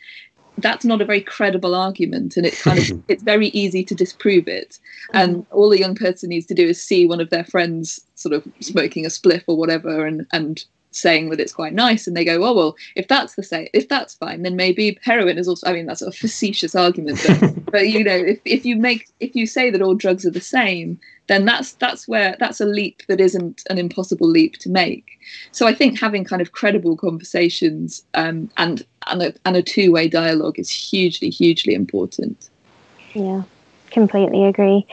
[0.57, 4.47] that's not a very credible argument and it's kind of it's very easy to disprove
[4.47, 4.77] it.
[5.13, 8.33] And all a young person needs to do is see one of their friends sort
[8.33, 12.25] of smoking a spliff or whatever and and saying that it's quite nice and they
[12.25, 15.67] go oh well if that's the same if that's fine then maybe heroin is also
[15.67, 19.35] i mean that's a facetious argument but, but you know if, if you make if
[19.35, 23.03] you say that all drugs are the same then that's that's where that's a leap
[23.07, 25.19] that isn't an impossible leap to make.
[25.51, 30.09] So i think having kind of credible conversations um, and and a, and a two-way
[30.09, 32.49] dialogue is hugely hugely important.
[33.13, 33.43] Yeah
[33.89, 34.85] completely agree.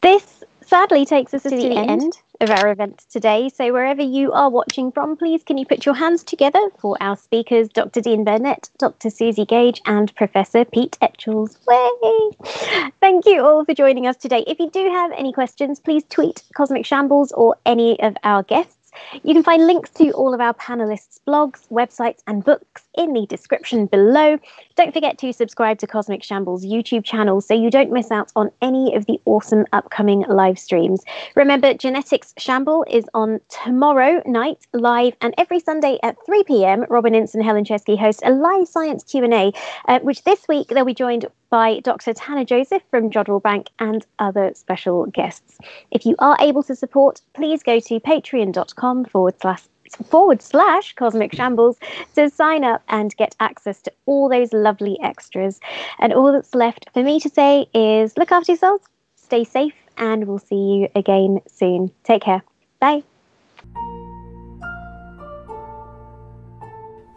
[0.00, 1.90] This sadly takes us to, to the, the end.
[1.90, 3.48] end of our event today.
[3.48, 7.16] So, wherever you are watching from, please can you put your hands together for our
[7.16, 8.00] speakers, Dr.
[8.00, 9.08] Dean Burnett, Dr.
[9.08, 11.58] Suzi Gage, and Professor Pete Etchells.
[11.66, 12.90] Way!
[13.00, 14.44] Thank you all for joining us today.
[14.46, 18.90] If you do have any questions, please tweet Cosmic Shambles or any of our guests.
[19.22, 23.26] You can find links to all of our panelists' blogs, websites, and books in the
[23.26, 24.38] description below.
[24.76, 28.50] Don't forget to subscribe to Cosmic Shambles YouTube channel so you don't miss out on
[28.60, 31.02] any of the awesome upcoming live streams.
[31.34, 36.84] Remember, Genetics Shamble is on tomorrow night live, and every Sunday at 3 p.m.
[36.88, 39.52] Robin Ince and Helen Czerski host a live science Q&A,
[39.88, 42.14] uh, which this week they'll be joined by Dr.
[42.14, 45.58] Tana Joseph from Jodrell Bank and other special guests.
[45.90, 49.62] If you are able to support, please go to patreon.com forward slash
[49.96, 51.78] forward slash cosmic shambles
[52.14, 55.60] to sign up and get access to all those lovely extras.
[55.98, 58.84] And all that's left for me to say is look after yourselves,
[59.16, 61.90] stay safe, and we'll see you again soon.
[62.04, 62.42] Take care.
[62.80, 63.02] Bye.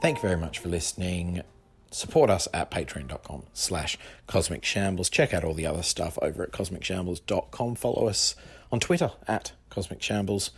[0.01, 1.41] Thank you very much for listening
[1.95, 3.97] support us at patreon.com slash
[4.27, 8.35] cosmic shambles check out all the other stuff over at cosmicshambles.com follow us
[8.69, 10.51] on twitter at cosmic shambles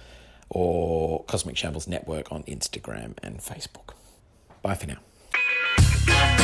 [0.50, 3.94] or Cosmic Shambles Network on Instagram and Facebook.
[4.62, 6.37] Bye for now.